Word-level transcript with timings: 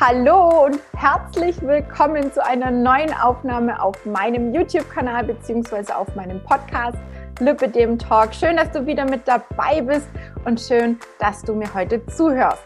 Hallo 0.00 0.66
und 0.66 0.78
herzlich 0.94 1.60
willkommen 1.60 2.32
zu 2.32 2.44
einer 2.44 2.70
neuen 2.70 3.12
Aufnahme 3.12 3.82
auf 3.82 4.06
meinem 4.06 4.54
YouTube-Kanal 4.54 5.24
bzw. 5.24 5.92
auf 5.92 6.14
meinem 6.14 6.40
Podcast 6.44 6.96
Lipidem 7.40 7.98
Talk. 7.98 8.32
Schön, 8.32 8.58
dass 8.58 8.70
du 8.70 8.86
wieder 8.86 9.04
mit 9.04 9.26
dabei 9.26 9.80
bist 9.80 10.08
und 10.44 10.60
schön, 10.60 11.00
dass 11.18 11.42
du 11.42 11.52
mir 11.52 11.74
heute 11.74 12.06
zuhörst. 12.06 12.62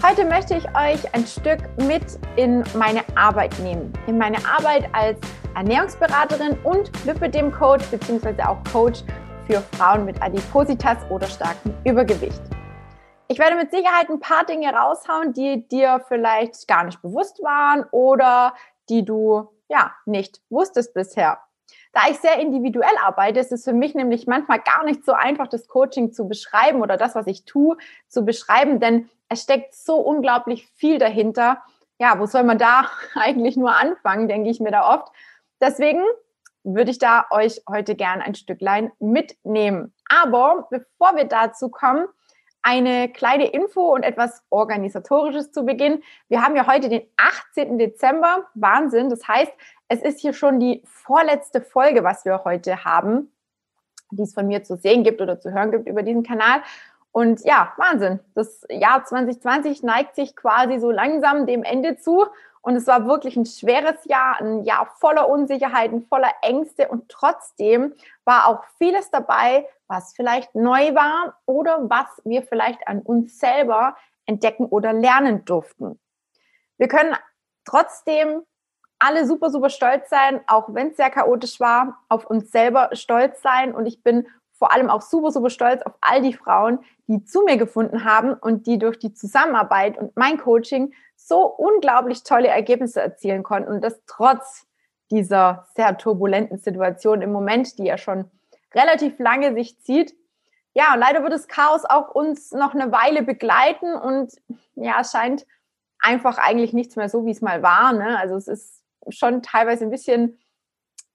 Heute 0.00 0.24
möchte 0.24 0.54
ich 0.54 0.64
euch 0.68 1.12
ein 1.12 1.26
Stück 1.26 1.58
mit 1.88 2.04
in 2.36 2.62
meine 2.78 3.00
Arbeit 3.16 3.58
nehmen. 3.58 3.92
In 4.06 4.16
meine 4.16 4.38
Arbeit 4.46 4.88
als 4.92 5.18
Ernährungsberaterin 5.56 6.56
und 6.62 6.92
Lipidem 7.04 7.50
Coach 7.50 7.84
bzw. 7.86 8.40
auch 8.44 8.58
Coach 8.72 9.00
für 9.48 9.60
Frauen 9.76 10.04
mit 10.04 10.22
Adipositas 10.22 10.98
oder 11.10 11.26
starkem 11.26 11.74
Übergewicht. 11.84 12.42
Ich 13.30 13.38
werde 13.38 13.54
mit 13.54 13.70
Sicherheit 13.70 14.08
ein 14.08 14.18
paar 14.18 14.44
Dinge 14.44 14.74
raushauen, 14.74 15.32
die 15.32 15.68
dir 15.68 16.04
vielleicht 16.08 16.66
gar 16.66 16.82
nicht 16.82 17.00
bewusst 17.00 17.40
waren 17.44 17.84
oder 17.92 18.54
die 18.88 19.04
du 19.04 19.48
ja 19.68 19.94
nicht 20.04 20.42
wusstest 20.50 20.94
bisher. 20.94 21.38
Da 21.92 22.00
ich 22.10 22.18
sehr 22.18 22.40
individuell 22.40 22.96
arbeite, 23.00 23.38
ist 23.38 23.52
es 23.52 23.62
für 23.62 23.72
mich 23.72 23.94
nämlich 23.94 24.26
manchmal 24.26 24.58
gar 24.58 24.82
nicht 24.82 25.04
so 25.04 25.12
einfach, 25.12 25.46
das 25.46 25.68
Coaching 25.68 26.12
zu 26.12 26.26
beschreiben 26.26 26.82
oder 26.82 26.96
das, 26.96 27.14
was 27.14 27.28
ich 27.28 27.44
tue, 27.44 27.76
zu 28.08 28.24
beschreiben, 28.24 28.80
denn 28.80 29.08
es 29.28 29.42
steckt 29.42 29.76
so 29.76 29.98
unglaublich 30.00 30.66
viel 30.66 30.98
dahinter. 30.98 31.62
Ja, 32.00 32.18
wo 32.18 32.26
soll 32.26 32.42
man 32.42 32.58
da 32.58 32.90
eigentlich 33.14 33.56
nur 33.56 33.76
anfangen, 33.76 34.26
denke 34.26 34.50
ich 34.50 34.58
mir 34.58 34.72
da 34.72 34.92
oft. 34.92 35.06
Deswegen 35.60 36.02
würde 36.64 36.90
ich 36.90 36.98
da 36.98 37.26
euch 37.30 37.62
heute 37.68 37.94
gern 37.94 38.22
ein 38.22 38.34
Stücklein 38.34 38.90
mitnehmen. 38.98 39.94
Aber 40.08 40.66
bevor 40.68 41.14
wir 41.14 41.26
dazu 41.26 41.68
kommen, 41.68 42.08
eine 42.62 43.08
kleine 43.08 43.50
Info 43.50 43.94
und 43.94 44.02
etwas 44.02 44.42
Organisatorisches 44.50 45.52
zu 45.52 45.64
Beginn. 45.64 46.02
Wir 46.28 46.42
haben 46.42 46.56
ja 46.56 46.66
heute 46.66 46.88
den 46.88 47.02
18. 47.16 47.78
Dezember. 47.78 48.46
Wahnsinn. 48.54 49.08
Das 49.08 49.26
heißt, 49.26 49.52
es 49.88 50.02
ist 50.02 50.20
hier 50.20 50.32
schon 50.32 50.60
die 50.60 50.82
vorletzte 50.84 51.60
Folge, 51.60 52.04
was 52.04 52.24
wir 52.24 52.44
heute 52.44 52.84
haben, 52.84 53.32
die 54.10 54.22
es 54.22 54.34
von 54.34 54.46
mir 54.46 54.62
zu 54.62 54.76
sehen 54.76 55.04
gibt 55.04 55.20
oder 55.20 55.40
zu 55.40 55.52
hören 55.52 55.70
gibt 55.70 55.88
über 55.88 56.02
diesen 56.02 56.22
Kanal. 56.22 56.62
Und 57.12 57.44
ja, 57.44 57.72
Wahnsinn. 57.76 58.20
Das 58.34 58.64
Jahr 58.68 59.04
2020 59.04 59.82
neigt 59.82 60.14
sich 60.14 60.36
quasi 60.36 60.78
so 60.78 60.90
langsam 60.90 61.46
dem 61.46 61.64
Ende 61.64 61.96
zu. 61.96 62.26
Und 62.62 62.76
es 62.76 62.86
war 62.86 63.06
wirklich 63.06 63.36
ein 63.36 63.46
schweres 63.46 64.04
Jahr, 64.04 64.38
ein 64.40 64.64
Jahr 64.64 64.86
voller 64.98 65.28
Unsicherheiten, 65.28 66.06
voller 66.06 66.32
Ängste. 66.42 66.88
Und 66.88 67.08
trotzdem 67.08 67.94
war 68.24 68.46
auch 68.46 68.64
vieles 68.76 69.10
dabei, 69.10 69.66
was 69.86 70.12
vielleicht 70.14 70.54
neu 70.54 70.94
war 70.94 71.38
oder 71.46 71.88
was 71.88 72.06
wir 72.24 72.42
vielleicht 72.42 72.86
an 72.86 73.00
uns 73.00 73.38
selber 73.38 73.96
entdecken 74.26 74.66
oder 74.66 74.92
lernen 74.92 75.44
durften. 75.44 75.98
Wir 76.76 76.88
können 76.88 77.16
trotzdem 77.64 78.42
alle 78.98 79.26
super, 79.26 79.50
super 79.50 79.70
stolz 79.70 80.10
sein, 80.10 80.42
auch 80.46 80.74
wenn 80.74 80.88
es 80.88 80.96
sehr 80.96 81.10
chaotisch 81.10 81.58
war, 81.58 82.04
auf 82.08 82.26
uns 82.26 82.50
selber 82.50 82.90
stolz 82.92 83.40
sein. 83.40 83.74
Und 83.74 83.86
ich 83.86 84.02
bin 84.02 84.28
vor 84.60 84.72
allem 84.72 84.90
auch 84.90 85.00
super, 85.00 85.32
super 85.32 85.48
stolz 85.48 85.82
auf 85.82 85.94
all 86.02 86.20
die 86.20 86.34
Frauen, 86.34 86.80
die 87.08 87.24
zu 87.24 87.42
mir 87.42 87.56
gefunden 87.56 88.04
haben 88.04 88.34
und 88.34 88.66
die 88.66 88.78
durch 88.78 88.98
die 88.98 89.14
Zusammenarbeit 89.14 89.96
und 89.96 90.14
mein 90.16 90.36
Coaching 90.36 90.92
so 91.16 91.46
unglaublich 91.46 92.24
tolle 92.24 92.48
Ergebnisse 92.48 93.00
erzielen 93.00 93.42
konnten 93.42 93.72
und 93.72 93.82
das 93.82 94.02
trotz 94.06 94.66
dieser 95.10 95.66
sehr 95.74 95.96
turbulenten 95.96 96.58
Situation 96.58 97.22
im 97.22 97.32
Moment, 97.32 97.78
die 97.78 97.84
ja 97.84 97.96
schon 97.96 98.30
relativ 98.74 99.18
lange 99.18 99.54
sich 99.54 99.80
zieht. 99.80 100.14
Ja, 100.74 100.92
und 100.92 101.00
leider 101.00 101.22
wird 101.22 101.32
das 101.32 101.48
Chaos 101.48 101.86
auch 101.86 102.14
uns 102.14 102.52
noch 102.52 102.74
eine 102.74 102.92
Weile 102.92 103.22
begleiten 103.22 103.94
und 103.94 104.34
ja, 104.74 105.00
es 105.00 105.10
scheint 105.10 105.46
einfach 106.00 106.36
eigentlich 106.36 106.74
nichts 106.74 106.96
mehr 106.96 107.08
so, 107.08 107.24
wie 107.24 107.30
es 107.30 107.40
mal 107.40 107.62
war. 107.62 107.94
Ne? 107.94 108.18
Also 108.18 108.36
es 108.36 108.46
ist 108.46 108.82
schon 109.08 109.42
teilweise 109.42 109.84
ein 109.84 109.90
bisschen 109.90 110.38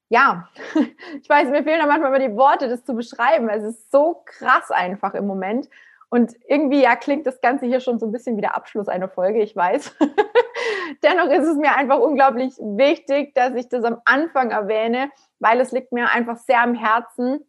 ja, 0.08 0.48
ich 1.20 1.28
weiß, 1.28 1.48
mir 1.48 1.64
fehlen 1.64 1.80
da 1.80 1.86
manchmal 1.86 2.14
immer 2.14 2.28
die 2.28 2.36
Worte, 2.36 2.68
das 2.68 2.84
zu 2.84 2.94
beschreiben. 2.94 3.48
Es 3.48 3.64
ist 3.64 3.90
so 3.90 4.22
krass 4.24 4.70
einfach 4.70 5.14
im 5.14 5.26
Moment. 5.26 5.68
Und 6.08 6.34
irgendwie 6.46 6.82
ja 6.82 6.94
klingt 6.94 7.26
das 7.26 7.40
Ganze 7.40 7.66
hier 7.66 7.80
schon 7.80 7.98
so 7.98 8.06
ein 8.06 8.12
bisschen 8.12 8.36
wie 8.36 8.40
der 8.40 8.54
Abschluss 8.54 8.88
einer 8.88 9.08
Folge, 9.08 9.42
ich 9.42 9.56
weiß. 9.56 9.96
Dennoch 11.02 11.30
ist 11.30 11.46
es 11.46 11.56
mir 11.56 11.74
einfach 11.74 11.98
unglaublich 11.98 12.56
wichtig, 12.58 13.34
dass 13.34 13.54
ich 13.54 13.68
das 13.68 13.84
am 13.84 14.00
Anfang 14.04 14.50
erwähne, 14.50 15.10
weil 15.40 15.60
es 15.60 15.72
liegt 15.72 15.92
mir 15.92 16.10
einfach 16.10 16.36
sehr 16.36 16.62
am 16.62 16.74
Herzen. 16.74 17.44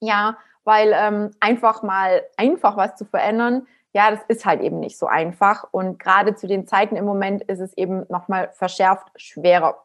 Ja, 0.00 0.36
weil 0.64 0.92
ähm, 0.94 1.30
einfach 1.40 1.82
mal 1.82 2.22
einfach 2.36 2.76
was 2.76 2.96
zu 2.96 3.04
verändern, 3.04 3.66
ja, 3.94 4.10
das 4.10 4.20
ist 4.28 4.46
halt 4.46 4.60
eben 4.62 4.80
nicht 4.80 4.98
so 4.98 5.06
einfach. 5.06 5.66
Und 5.70 5.98
gerade 5.98 6.34
zu 6.34 6.46
den 6.46 6.66
Zeiten 6.66 6.96
im 6.96 7.04
Moment 7.04 7.42
ist 7.44 7.60
es 7.60 7.76
eben 7.76 8.06
nochmal 8.08 8.50
verschärft 8.52 9.08
schwerer. 9.16 9.84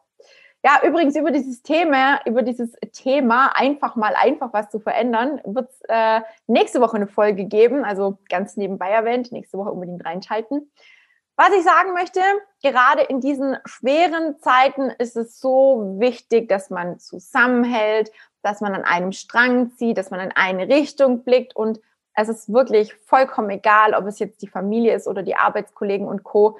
Ja, 0.68 0.86
übrigens 0.86 1.16
über 1.16 1.30
dieses 1.30 1.62
Thema, 1.62 2.20
über 2.26 2.42
dieses 2.42 2.72
Thema 2.92 3.56
einfach 3.56 3.96
mal 3.96 4.14
einfach 4.14 4.52
was 4.52 4.68
zu 4.68 4.80
verändern, 4.80 5.40
wird 5.46 5.70
es 5.70 5.80
äh, 5.88 6.20
nächste 6.46 6.82
Woche 6.82 6.96
eine 6.96 7.06
Folge 7.06 7.46
geben, 7.46 7.86
also 7.86 8.18
ganz 8.28 8.58
nebenbei 8.58 8.90
erwähnt, 8.90 9.32
nächste 9.32 9.56
Woche 9.56 9.72
unbedingt 9.72 10.04
reinschalten. 10.04 10.70
Was 11.36 11.54
ich 11.56 11.64
sagen 11.64 11.94
möchte, 11.94 12.20
gerade 12.62 13.00
in 13.00 13.20
diesen 13.20 13.56
schweren 13.64 14.38
Zeiten 14.40 14.90
ist 14.90 15.16
es 15.16 15.40
so 15.40 15.96
wichtig, 15.98 16.50
dass 16.50 16.68
man 16.68 16.98
zusammenhält, 16.98 18.12
dass 18.42 18.60
man 18.60 18.74
an 18.74 18.84
einem 18.84 19.12
Strang 19.12 19.70
zieht, 19.76 19.96
dass 19.96 20.10
man 20.10 20.20
in 20.20 20.32
eine 20.32 20.68
Richtung 20.68 21.24
blickt 21.24 21.56
und 21.56 21.80
es 22.12 22.28
ist 22.28 22.52
wirklich 22.52 22.94
vollkommen 23.06 23.48
egal, 23.48 23.94
ob 23.94 24.04
es 24.04 24.18
jetzt 24.18 24.42
die 24.42 24.48
Familie 24.48 24.94
ist 24.94 25.08
oder 25.08 25.22
die 25.22 25.36
Arbeitskollegen 25.36 26.06
und 26.06 26.24
Co. 26.24 26.58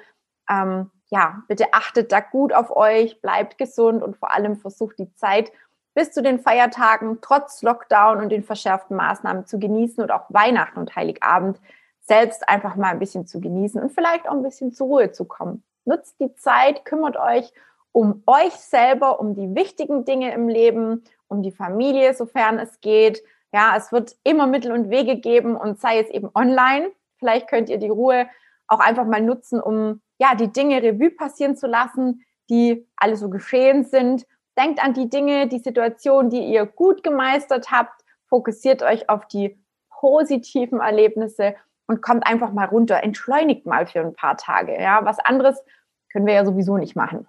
Ähm, 0.49 0.89
ja, 1.09 1.43
bitte 1.47 1.73
achtet 1.73 2.11
da 2.11 2.19
gut 2.19 2.53
auf 2.53 2.75
euch, 2.75 3.21
bleibt 3.21 3.57
gesund 3.57 4.03
und 4.03 4.17
vor 4.17 4.31
allem 4.31 4.57
versucht 4.57 4.99
die 4.99 5.13
Zeit 5.15 5.51
bis 5.95 6.11
zu 6.11 6.21
den 6.21 6.39
Feiertagen 6.39 7.19
trotz 7.21 7.61
Lockdown 7.61 8.19
und 8.19 8.29
den 8.29 8.43
verschärften 8.43 8.95
Maßnahmen 8.95 9.45
zu 9.45 9.59
genießen 9.59 10.03
und 10.03 10.11
auch 10.11 10.25
Weihnachten 10.29 10.79
und 10.79 10.95
Heiligabend 10.95 11.59
selbst 12.01 12.47
einfach 12.47 12.75
mal 12.75 12.89
ein 12.89 12.99
bisschen 12.99 13.25
zu 13.25 13.41
genießen 13.41 13.81
und 13.81 13.91
vielleicht 13.91 14.27
auch 14.27 14.33
ein 14.33 14.43
bisschen 14.43 14.71
zur 14.71 14.87
Ruhe 14.87 15.11
zu 15.11 15.25
kommen. 15.25 15.63
Nutzt 15.85 16.19
die 16.19 16.33
Zeit, 16.35 16.85
kümmert 16.85 17.17
euch 17.17 17.51
um 17.91 18.23
euch 18.27 18.53
selber, 18.53 19.19
um 19.19 19.33
die 19.33 19.55
wichtigen 19.55 20.05
Dinge 20.05 20.33
im 20.33 20.47
Leben, 20.47 21.03
um 21.27 21.41
die 21.41 21.51
Familie, 21.51 22.13
sofern 22.13 22.59
es 22.59 22.79
geht. 22.81 23.23
Ja, 23.51 23.73
es 23.75 23.91
wird 23.91 24.15
immer 24.23 24.47
Mittel 24.47 24.71
und 24.71 24.89
Wege 24.89 25.17
geben 25.17 25.55
und 25.55 25.79
sei 25.79 25.99
es 25.99 26.09
eben 26.09 26.29
online. 26.35 26.91
Vielleicht 27.17 27.47
könnt 27.47 27.69
ihr 27.69 27.77
die 27.77 27.89
Ruhe 27.89 28.27
auch 28.69 28.79
einfach 28.79 29.05
mal 29.05 29.21
nutzen, 29.21 29.61
um 29.61 30.01
ja, 30.19 30.35
die 30.35 30.51
Dinge 30.51 30.81
Revue 30.81 31.11
passieren 31.11 31.55
zu 31.55 31.67
lassen, 31.67 32.25
die 32.49 32.87
alle 32.95 33.15
so 33.15 33.29
geschehen 33.29 33.83
sind. 33.85 34.25
Denkt 34.57 34.83
an 34.83 34.93
die 34.93 35.09
Dinge, 35.09 35.47
die 35.47 35.59
Situation, 35.59 36.29
die 36.29 36.45
ihr 36.45 36.65
gut 36.65 37.03
gemeistert 37.03 37.71
habt. 37.71 38.03
Fokussiert 38.27 38.83
euch 38.83 39.09
auf 39.09 39.27
die 39.27 39.57
positiven 39.89 40.79
Erlebnisse 40.79 41.55
und 41.87 42.01
kommt 42.01 42.27
einfach 42.27 42.51
mal 42.51 42.65
runter. 42.65 43.03
Entschleunigt 43.03 43.65
mal 43.65 43.87
für 43.87 44.01
ein 44.01 44.13
paar 44.13 44.37
Tage. 44.37 44.79
Ja, 44.79 45.03
was 45.03 45.19
anderes 45.19 45.63
können 46.11 46.25
wir 46.25 46.33
ja 46.33 46.45
sowieso 46.45 46.77
nicht 46.77 46.95
machen. 46.95 47.27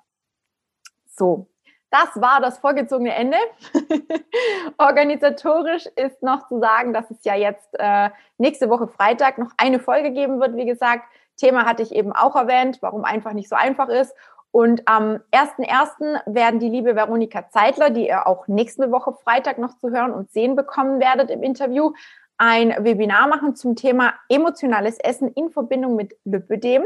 So. 1.07 1.47
Das 1.93 2.21
war 2.21 2.41
das 2.41 2.59
vorgezogene 2.59 3.13
Ende. 3.13 3.37
Organisatorisch 4.79 5.87
ist 5.97 6.23
noch 6.23 6.47
zu 6.47 6.61
sagen, 6.61 6.93
dass 6.93 7.11
es 7.11 7.25
ja 7.25 7.35
jetzt 7.35 7.69
äh, 7.81 8.11
nächste 8.39 8.71
Woche 8.71 8.87
Freitag 8.87 9.39
noch 9.39 9.51
eine 9.57 9.81
Folge 9.81 10.13
geben 10.13 10.41
wird. 10.41 10.55
Wie 10.55 10.67
gesagt, 10.67 11.05
Thema 11.41 11.65
hatte 11.65 11.83
ich 11.83 11.93
eben 11.93 12.13
auch 12.13 12.37
erwähnt, 12.37 12.79
warum 12.81 13.05
einfach 13.05 13.33
nicht 13.33 13.49
so 13.49 13.57
einfach 13.57 13.89
ist. 13.89 14.15
Und 14.53 14.83
am 14.87 15.21
1.1. 15.33 16.21
werden 16.27 16.59
die 16.59 16.69
liebe 16.69 16.97
Veronika 16.97 17.49
Zeitler, 17.51 17.91
die 17.91 18.09
ihr 18.09 18.27
auch 18.27 18.49
nächste 18.49 18.91
Woche 18.91 19.13
Freitag 19.13 19.59
noch 19.59 19.77
zu 19.79 19.91
hören 19.91 20.13
und 20.13 20.33
sehen 20.33 20.57
bekommen 20.57 21.01
werdet 21.01 21.31
im 21.31 21.43
Interview, 21.43 21.93
ein 22.37 22.75
Webinar 22.83 23.29
machen 23.29 23.55
zum 23.55 23.77
Thema 23.77 24.15
emotionales 24.31 24.99
Essen 24.99 25.31
in 25.35 25.51
Verbindung 25.51 25.95
mit 25.95 26.17
Lipödem. 26.25 26.85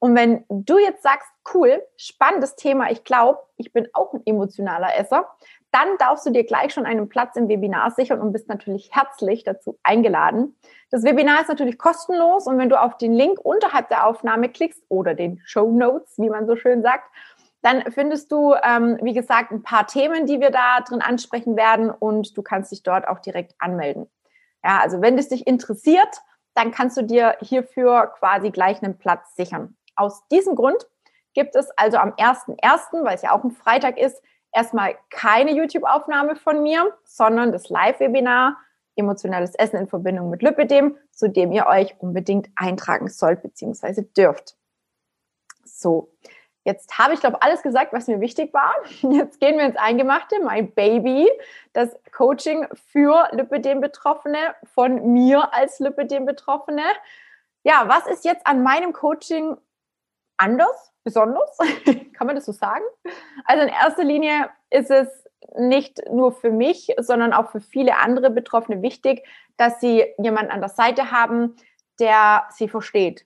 Und 0.00 0.16
wenn 0.16 0.44
du 0.48 0.78
jetzt 0.78 1.04
sagst, 1.04 1.28
cool, 1.54 1.82
spannendes 1.96 2.56
Thema, 2.56 2.90
ich 2.90 3.04
glaube, 3.04 3.38
ich 3.56 3.72
bin 3.72 3.86
auch 3.92 4.12
ein 4.12 4.22
emotionaler 4.26 4.98
Esser, 4.98 5.28
dann 5.70 5.98
darfst 5.98 6.24
du 6.26 6.30
dir 6.30 6.44
gleich 6.44 6.72
schon 6.72 6.86
einen 6.86 7.08
Platz 7.08 7.36
im 7.36 7.48
Webinar 7.48 7.90
sichern 7.90 8.20
und 8.20 8.32
bist 8.32 8.48
natürlich 8.48 8.90
herzlich 8.92 9.44
dazu 9.44 9.78
eingeladen. 9.82 10.56
Das 10.90 11.04
Webinar 11.04 11.42
ist 11.42 11.48
natürlich 11.48 11.78
kostenlos 11.78 12.46
und 12.46 12.58
wenn 12.58 12.68
du 12.68 12.80
auf 12.80 12.96
den 12.96 13.12
Link 13.12 13.38
unterhalb 13.40 13.88
der 13.88 14.06
Aufnahme 14.06 14.48
klickst 14.48 14.82
oder 14.88 15.14
den 15.14 15.40
Show 15.44 15.70
Notes, 15.70 16.14
wie 16.16 16.30
man 16.30 16.46
so 16.46 16.56
schön 16.56 16.82
sagt, 16.82 17.10
dann 17.62 17.90
findest 17.90 18.30
du, 18.32 18.54
ähm, 18.62 18.98
wie 19.02 19.12
gesagt, 19.12 19.50
ein 19.50 19.62
paar 19.62 19.86
Themen, 19.86 20.26
die 20.26 20.40
wir 20.40 20.50
da 20.50 20.80
drin 20.80 21.02
ansprechen 21.02 21.56
werden 21.56 21.90
und 21.90 22.36
du 22.36 22.42
kannst 22.42 22.70
dich 22.70 22.82
dort 22.82 23.06
auch 23.06 23.18
direkt 23.18 23.54
anmelden. 23.58 24.08
Ja, 24.64 24.80
also 24.80 25.00
wenn 25.00 25.18
es 25.18 25.28
dich 25.28 25.46
interessiert, 25.46 26.22
dann 26.54 26.70
kannst 26.70 26.96
du 26.96 27.02
dir 27.02 27.36
hierfür 27.40 28.12
quasi 28.18 28.50
gleich 28.50 28.82
einen 28.82 28.98
Platz 28.98 29.34
sichern. 29.36 29.76
Aus 29.96 30.26
diesem 30.28 30.54
Grund 30.54 30.86
gibt 31.34 31.56
es 31.56 31.70
also 31.76 31.98
am 31.98 32.12
1.1., 32.12 33.04
weil 33.04 33.14
es 33.14 33.22
ja 33.22 33.32
auch 33.32 33.44
ein 33.44 33.50
Freitag 33.50 33.98
ist, 33.98 34.22
erstmal 34.52 34.96
keine 35.10 35.52
YouTube-Aufnahme 35.52 36.36
von 36.36 36.62
mir, 36.62 36.92
sondern 37.04 37.52
das 37.52 37.68
Live-Webinar 37.68 38.56
Emotionales 38.96 39.54
Essen 39.54 39.76
in 39.76 39.86
Verbindung 39.86 40.28
mit 40.28 40.42
Lipidem, 40.42 40.96
zu 41.12 41.28
dem 41.28 41.52
ihr 41.52 41.66
euch 41.66 41.94
unbedingt 42.00 42.48
eintragen 42.56 43.08
sollt 43.08 43.42
bzw. 43.42 44.02
dürft. 44.16 44.56
So, 45.64 46.10
Jetzt 46.68 46.98
habe 46.98 47.14
ich, 47.14 47.20
glaube 47.20 47.40
alles 47.40 47.62
gesagt, 47.62 47.94
was 47.94 48.08
mir 48.08 48.20
wichtig 48.20 48.52
war. 48.52 48.74
Jetzt 49.10 49.40
gehen 49.40 49.56
wir 49.56 49.64
ins 49.64 49.76
Eingemachte, 49.76 50.36
mein 50.44 50.70
Baby, 50.72 51.26
das 51.72 51.96
Coaching 52.12 52.66
für 52.74 53.26
Lipidem-Betroffene, 53.32 54.54
von 54.74 55.14
mir 55.14 55.54
als 55.54 55.78
Lipidem-Betroffene. 55.78 56.82
Ja, 57.62 57.84
was 57.86 58.06
ist 58.06 58.26
jetzt 58.26 58.46
an 58.46 58.62
meinem 58.62 58.92
Coaching 58.92 59.56
anders, 60.38 60.92
besonders? 61.04 61.58
Kann 62.14 62.26
man 62.26 62.36
das 62.36 62.46
so 62.46 62.52
sagen? 62.52 62.84
Also 63.44 63.62
in 63.62 63.68
erster 63.68 64.04
Linie 64.04 64.48
ist 64.70 64.90
es 64.90 65.08
nicht 65.56 66.00
nur 66.10 66.32
für 66.32 66.50
mich, 66.50 66.94
sondern 66.98 67.32
auch 67.32 67.50
für 67.50 67.60
viele 67.60 67.96
andere 67.96 68.30
Betroffene 68.30 68.82
wichtig, 68.82 69.26
dass 69.56 69.80
sie 69.80 70.04
jemanden 70.18 70.50
an 70.50 70.60
der 70.60 70.68
Seite 70.68 71.10
haben, 71.10 71.56
der 72.00 72.46
sie 72.50 72.68
versteht, 72.68 73.24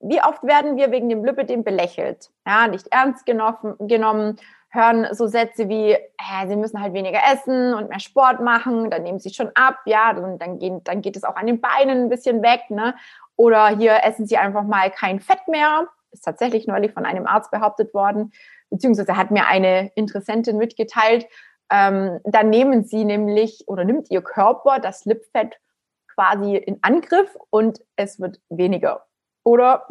wie 0.00 0.22
oft 0.22 0.42
werden 0.42 0.76
wir 0.76 0.90
wegen 0.90 1.08
dem 1.08 1.24
Lipidem 1.24 1.62
belächelt, 1.62 2.30
ja, 2.46 2.66
nicht 2.66 2.88
ernst 2.90 3.24
genommen, 3.24 4.36
hören 4.68 5.06
so 5.12 5.26
Sätze 5.26 5.68
wie, 5.68 5.92
äh, 5.92 6.48
sie 6.48 6.56
müssen 6.56 6.80
halt 6.80 6.94
weniger 6.94 7.20
essen 7.32 7.74
und 7.74 7.90
mehr 7.90 8.00
Sport 8.00 8.40
machen, 8.40 8.90
dann 8.90 9.02
nehmen 9.02 9.20
sie 9.20 9.32
schon 9.32 9.50
ab, 9.54 9.78
ja, 9.84 10.12
dann, 10.12 10.38
dann, 10.38 10.58
gehen, 10.58 10.82
dann 10.84 11.02
geht 11.02 11.16
es 11.16 11.24
auch 11.24 11.36
an 11.36 11.46
den 11.46 11.60
Beinen 11.60 12.04
ein 12.04 12.08
bisschen 12.08 12.42
weg, 12.42 12.62
ne? 12.70 12.94
Oder 13.36 13.68
hier 13.68 14.02
essen 14.02 14.26
sie 14.26 14.38
einfach 14.38 14.64
mal 14.64 14.90
kein 14.90 15.20
Fett 15.20 15.46
mehr. 15.46 15.88
Ist 16.12 16.24
tatsächlich 16.24 16.66
neulich 16.66 16.92
von 16.92 17.04
einem 17.04 17.26
Arzt 17.26 17.50
behauptet 17.50 17.94
worden, 17.94 18.32
beziehungsweise 18.70 19.16
hat 19.16 19.30
mir 19.30 19.46
eine 19.46 19.90
Interessentin 19.94 20.56
mitgeteilt. 20.58 21.26
Ähm, 21.70 22.20
dann 22.24 22.50
nehmen 22.50 22.84
sie 22.84 23.04
nämlich 23.04 23.64
oder 23.66 23.84
nimmt 23.84 24.10
ihr 24.10 24.22
Körper 24.22 24.78
das 24.78 25.04
Lipfett 25.04 25.58
quasi 26.14 26.56
in 26.56 26.78
Angriff 26.82 27.36
und 27.50 27.80
es 27.96 28.20
wird 28.20 28.40
weniger. 28.50 29.06
Oder 29.44 29.86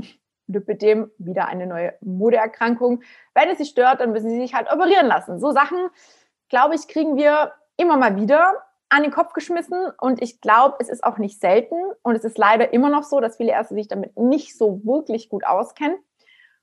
Lipidem, 0.47 1.11
wieder 1.17 1.47
eine 1.47 1.65
neue 1.65 1.93
Modeerkrankung. 2.01 3.01
Wenn 3.33 3.49
es 3.49 3.57
Sie 3.57 3.65
stört, 3.65 4.01
dann 4.01 4.11
müssen 4.11 4.29
Sie 4.29 4.39
sich 4.39 4.53
halt 4.53 4.71
operieren 4.71 5.07
lassen. 5.07 5.39
So 5.39 5.51
Sachen, 5.51 5.89
glaube 6.49 6.75
ich, 6.75 6.87
kriegen 6.87 7.15
wir 7.15 7.53
immer 7.77 7.97
mal 7.97 8.15
wieder 8.15 8.63
an 8.89 9.03
den 9.03 9.11
Kopf 9.11 9.31
geschmissen 9.33 9.87
und 10.01 10.21
ich 10.21 10.41
glaube, 10.41 10.75
es 10.79 10.89
ist 10.89 11.03
auch 11.03 11.17
nicht 11.17 11.39
selten 11.39 11.75
und 12.03 12.15
es 12.15 12.25
ist 12.25 12.37
leider 12.37 12.73
immer 12.73 12.89
noch 12.89 13.03
so, 13.03 13.21
dass 13.21 13.37
viele 13.37 13.53
Ärzte 13.53 13.73
sich 13.73 13.87
damit 13.87 14.17
nicht 14.17 14.57
so 14.57 14.81
wirklich 14.83 15.29
gut 15.29 15.45
auskennen. 15.45 15.97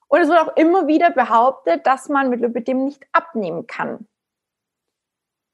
Und 0.08 0.20
es 0.20 0.28
wird 0.28 0.40
auch 0.40 0.56
immer 0.56 0.86
wieder 0.86 1.10
behauptet, 1.10 1.86
dass 1.86 2.08
man 2.08 2.30
mit 2.30 2.40
Lipidem 2.40 2.84
nicht 2.84 3.06
abnehmen 3.12 3.66
kann. 3.66 4.06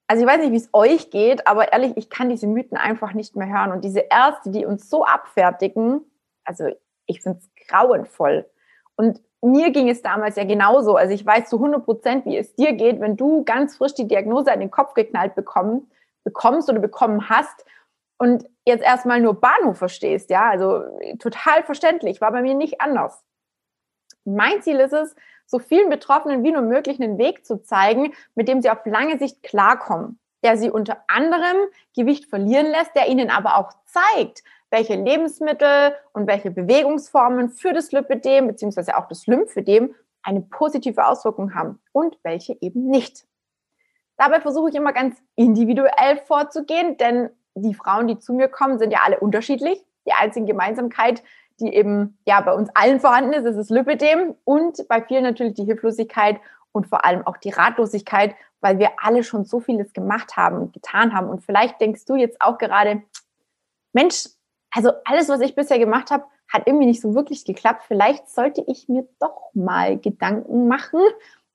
Also 0.07 0.23
ich 0.23 0.29
weiß 0.29 0.41
nicht, 0.41 0.53
wie 0.53 0.57
es 0.57 0.69
euch 0.73 1.11
geht, 1.11 1.47
aber 1.47 1.73
ehrlich, 1.73 1.97
ich 1.97 2.11
kann 2.11 2.29
diese 2.29 2.47
Mythen 2.47 2.77
einfach 2.77 3.15
nicht 3.15 3.37
mehr 3.37 3.49
hören. 3.49 3.73
Und 3.73 3.85
diese 3.85 4.01
Ärzte, 4.01 4.51
die 4.51 4.67
uns 4.67 4.89
so 4.89 5.05
abfertigen, 5.05 6.03
also 6.45 6.69
ich 7.07 7.23
finde 7.23 7.39
es 7.41 7.67
grauenvoll. 7.67 8.49
Und 8.97 9.21
mir 9.43 9.71
ging 9.71 9.89
es 9.89 10.03
damals 10.03 10.37
ja 10.37 10.45
genauso. 10.45 10.97
Also 10.97 11.13
ich 11.13 11.25
weiß 11.25 11.49
zu 11.49 11.57
100 11.57 11.85
Prozent, 11.85 12.27
wie 12.27 12.37
es 12.37 12.55
dir 12.55 12.75
geht, 12.75 13.01
wenn 13.01 13.17
du 13.17 13.45
ganz 13.45 13.77
frisch 13.77 13.95
die 13.95 14.09
Diagnose 14.09 14.53
an 14.53 14.61
den 14.61 14.71
Kopf 14.71 14.95
geknallt 14.95 15.35
bekommen, 15.35 15.91
bekommst 16.23 16.71
oder 16.71 16.81
bekommen 16.81 17.29
hast 17.29 17.65
und 18.19 18.49
jetzt 18.65 18.83
erstmal 18.83 19.21
nur 19.21 19.41
Bahnhof 19.41 19.79
verstehst. 19.79 20.31
Ja, 20.31 20.49
also 20.49 20.85
total 21.19 21.63
verständlich. 21.65 22.21
War 22.21 22.33
bei 22.33 22.43
mir 22.43 22.55
nicht 22.55 22.81
anders. 22.81 23.23
Mein 24.25 24.63
Ziel 24.63 24.81
ist 24.81 24.93
es, 24.93 25.15
so 25.47 25.59
vielen 25.59 25.91
Betroffenen 25.91 26.43
wie 26.43 26.53
nur 26.53 26.63
möglich 26.63 27.01
einen 27.01 27.19
Weg 27.19 27.45
zu 27.45 27.63
zeigen, 27.63 28.13
mit 28.35 28.49
dem 28.49 28.63
sie 28.63 28.71
auf 28.71 28.85
lange 28.87 29.19
Sicht 29.19 29.43
klarkommen, 29.43 30.19
der 30.43 30.57
sie 30.57 30.71
unter 30.71 31.05
anderem 31.07 31.57
Gewicht 31.95 32.27
verlieren 32.27 32.67
lässt, 32.67 32.95
der 32.95 33.09
ihnen 33.09 33.31
aber 33.31 33.57
auch 33.57 33.73
zeigt, 33.87 34.43
welche 34.71 34.97
Lebensmittel 34.97 35.95
und 36.13 36.27
welche 36.27 36.51
Bewegungsformen 36.51 37.51
für 37.51 37.73
das 37.73 37.93
Lipidem 37.93 38.49
bzw. 38.49 38.93
auch 38.93 39.09
das 39.09 39.27
Lymphedem 39.27 39.95
eine 40.23 40.41
positive 40.41 41.07
Auswirkung 41.07 41.55
haben 41.55 41.81
und 41.93 42.19
welche 42.23 42.57
eben 42.61 42.89
nicht. 42.89 43.27
Dabei 44.17 44.41
versuche 44.41 44.71
ich 44.71 44.75
immer 44.75 44.93
ganz 44.93 45.17
individuell 45.37 46.17
vorzugehen, 46.27 46.97
denn 46.97 47.31
die 47.55 47.75
Frauen, 47.75 48.09
die 48.09 48.19
zu 48.19 48.33
mir 48.33 48.49
kommen, 48.49 48.79
sind 48.79 48.91
ja 48.91 49.01
alle 49.05 49.21
unterschiedlich. 49.21 49.85
Die 50.07 50.13
einzige 50.13 50.47
Gemeinsamkeit, 50.47 51.23
die 51.61 51.73
eben 51.73 52.19
ja 52.27 52.41
bei 52.41 52.53
uns 52.53 52.69
allen 52.75 53.01
vorhanden 53.01 53.33
ist, 53.33 53.45
ist 53.45 53.57
das 53.57 53.71
Lipidem 53.71 54.35
und 54.45 54.87
bei 54.89 55.03
vielen 55.03 55.23
natürlich 55.23 55.55
die 55.55 55.65
Hilflosigkeit 55.65 56.41
und 56.73 56.87
vor 56.89 57.05
allem 57.05 57.27
auch 57.27 57.37
die 57.37 57.51
Ratlosigkeit, 57.51 58.35
weil 58.61 58.79
wir 58.79 58.93
alle 58.97 59.23
schon 59.23 59.45
so 59.45 59.61
vieles 59.61 59.93
gemacht 59.93 60.37
haben 60.37 60.59
und 60.59 60.73
getan 60.73 61.15
haben. 61.15 61.29
Und 61.29 61.45
vielleicht 61.45 61.81
denkst 61.81 62.05
du 62.07 62.17
jetzt 62.17 62.41
auch 62.41 62.59
gerade, 62.59 63.03
Mensch, 63.93 64.29
also 64.73 64.91
alles, 65.05 65.29
was 65.29 65.41
ich 65.41 65.55
bisher 65.55 65.79
gemacht 65.79 66.11
habe, 66.11 66.25
hat 66.53 66.67
irgendwie 66.67 66.87
nicht 66.87 67.01
so 67.01 67.15
wirklich 67.15 67.45
geklappt. 67.45 67.85
Vielleicht 67.87 68.29
sollte 68.29 68.65
ich 68.67 68.89
mir 68.89 69.07
doch 69.21 69.51
mal 69.55 69.99
Gedanken 69.99 70.67
machen 70.67 71.01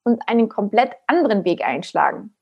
und 0.03 0.21
einen 0.27 0.49
komplett 0.49 0.93
anderen 1.07 1.43
Weg 1.43 1.63
einschlagen. 1.65 2.33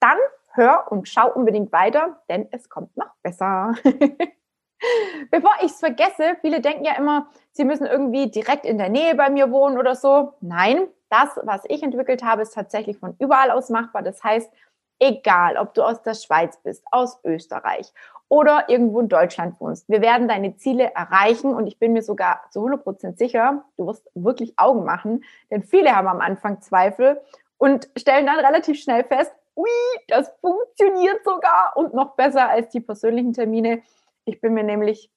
Dann 0.00 0.18
hör 0.52 0.90
und 0.90 1.08
schau 1.08 1.32
unbedingt 1.32 1.72
weiter, 1.72 2.22
denn 2.28 2.48
es 2.50 2.68
kommt 2.68 2.96
noch 2.96 3.14
besser. 3.22 3.74
Bevor 5.30 5.52
ich 5.60 5.72
es 5.72 5.80
vergesse, 5.80 6.36
viele 6.40 6.60
denken 6.60 6.84
ja 6.84 6.96
immer, 6.96 7.28
sie 7.52 7.64
müssen 7.64 7.86
irgendwie 7.86 8.30
direkt 8.30 8.64
in 8.64 8.78
der 8.78 8.88
Nähe 8.88 9.14
bei 9.14 9.30
mir 9.30 9.50
wohnen 9.50 9.78
oder 9.78 9.94
so. 9.94 10.34
Nein, 10.40 10.88
das, 11.10 11.28
was 11.42 11.62
ich 11.68 11.82
entwickelt 11.82 12.22
habe, 12.22 12.42
ist 12.42 12.54
tatsächlich 12.54 12.98
von 12.98 13.16
überall 13.18 13.50
aus 13.50 13.70
machbar. 13.70 14.02
Das 14.02 14.22
heißt, 14.22 14.50
egal, 14.98 15.56
ob 15.56 15.74
du 15.74 15.82
aus 15.82 16.02
der 16.02 16.14
Schweiz 16.14 16.56
bist, 16.62 16.84
aus 16.90 17.18
Österreich 17.24 17.92
oder 18.28 18.68
irgendwo 18.68 19.00
in 19.00 19.08
Deutschland 19.08 19.60
wohnst. 19.60 19.88
Wir 19.88 20.00
werden 20.02 20.28
deine 20.28 20.56
Ziele 20.56 20.92
erreichen 20.94 21.54
und 21.54 21.66
ich 21.66 21.78
bin 21.78 21.92
mir 21.92 22.02
sogar 22.02 22.42
zu 22.50 22.60
100 22.60 22.82
Prozent 22.82 23.18
sicher, 23.18 23.64
du 23.76 23.86
wirst 23.86 24.06
wirklich 24.14 24.58
Augen 24.58 24.84
machen, 24.84 25.24
denn 25.50 25.62
viele 25.62 25.94
haben 25.96 26.08
am 26.08 26.20
Anfang 26.20 26.60
Zweifel 26.60 27.20
und 27.56 27.88
stellen 27.96 28.26
dann 28.26 28.38
relativ 28.38 28.80
schnell 28.80 29.04
fest, 29.04 29.32
ui, 29.56 29.68
das 30.08 30.32
funktioniert 30.40 31.24
sogar 31.24 31.72
und 31.74 31.94
noch 31.94 32.14
besser 32.14 32.48
als 32.48 32.68
die 32.68 32.80
persönlichen 32.80 33.32
Termine. 33.32 33.82
Ich 34.28 34.42
bin 34.42 34.52
mir 34.52 34.62
nämlich 34.62 35.10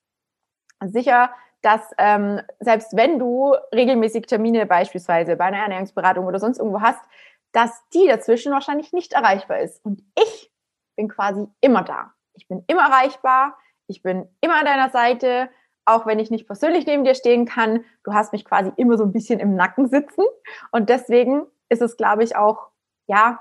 sicher, 0.82 1.30
dass 1.60 1.92
ähm, 1.98 2.40
selbst 2.60 2.96
wenn 2.96 3.18
du 3.18 3.54
regelmäßig 3.74 4.26
Termine 4.26 4.64
beispielsweise 4.64 5.36
bei 5.36 5.44
einer 5.44 5.58
Ernährungsberatung 5.58 6.26
oder 6.26 6.38
sonst 6.38 6.58
irgendwo 6.58 6.80
hast, 6.80 7.00
dass 7.52 7.70
die 7.90 8.06
dazwischen 8.06 8.52
wahrscheinlich 8.52 8.92
nicht 8.92 9.12
erreichbar 9.12 9.60
ist. 9.60 9.84
Und 9.84 10.02
ich 10.18 10.50
bin 10.96 11.08
quasi 11.08 11.46
immer 11.60 11.82
da. 11.82 12.14
Ich 12.32 12.48
bin 12.48 12.64
immer 12.66 12.88
erreichbar. 12.88 13.58
Ich 13.86 14.02
bin 14.02 14.26
immer 14.40 14.58
an 14.58 14.64
deiner 14.64 14.88
Seite, 14.88 15.50
auch 15.84 16.06
wenn 16.06 16.18
ich 16.18 16.30
nicht 16.30 16.46
persönlich 16.46 16.86
neben 16.86 17.04
dir 17.04 17.14
stehen 17.14 17.44
kann. 17.44 17.84
Du 18.04 18.14
hast 18.14 18.32
mich 18.32 18.46
quasi 18.46 18.72
immer 18.76 18.96
so 18.96 19.04
ein 19.04 19.12
bisschen 19.12 19.40
im 19.40 19.54
Nacken 19.54 19.88
sitzen. 19.88 20.24
Und 20.70 20.88
deswegen 20.88 21.46
ist 21.68 21.82
es, 21.82 21.98
glaube 21.98 22.24
ich, 22.24 22.34
auch, 22.34 22.68
ja, 23.06 23.40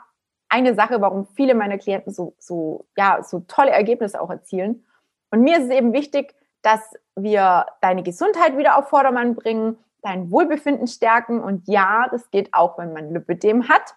eine 0.50 0.76
Sache, 0.76 1.00
warum 1.00 1.28
viele 1.28 1.56
meiner 1.56 1.78
Klienten 1.78 2.12
so, 2.12 2.36
so, 2.38 2.88
ja, 2.98 3.24
so 3.24 3.40
tolle 3.48 3.72
Ergebnisse 3.72 4.20
auch 4.20 4.30
erzielen. 4.30 4.86
Und 5.32 5.42
mir 5.42 5.58
ist 5.58 5.66
es 5.66 5.70
eben 5.72 5.94
wichtig, 5.94 6.36
dass 6.62 6.82
wir 7.16 7.66
deine 7.82 8.04
Gesundheit 8.04 8.58
wieder 8.58 8.78
auf 8.78 8.90
Vordermann 8.90 9.36
bringen, 9.36 9.78
dein 10.02 10.32
Wohlbefinden 10.32 10.88
stärken. 10.88 11.42
Und 11.42 11.68
ja, 11.68 12.08
das 12.12 12.30
geht 12.32 12.54
auch, 12.54 12.78
wenn 12.78 12.94
man 12.94 13.14
Lipödem 13.14 13.70
hat. 13.70 13.96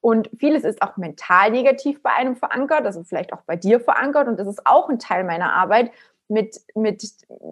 Und 0.00 0.30
vieles 0.38 0.64
ist 0.64 0.80
auch 0.80 0.96
mental 0.96 1.50
negativ 1.50 2.02
bei 2.02 2.10
einem 2.10 2.36
verankert, 2.36 2.86
also 2.86 3.02
vielleicht 3.02 3.32
auch 3.32 3.42
bei 3.42 3.56
dir 3.56 3.80
verankert. 3.80 4.28
Und 4.28 4.38
das 4.38 4.46
ist 4.46 4.66
auch 4.66 4.88
ein 4.88 4.98
Teil 4.98 5.24
meiner 5.24 5.52
Arbeit 5.52 5.90
mit, 6.28 6.60
mit, 6.74 7.02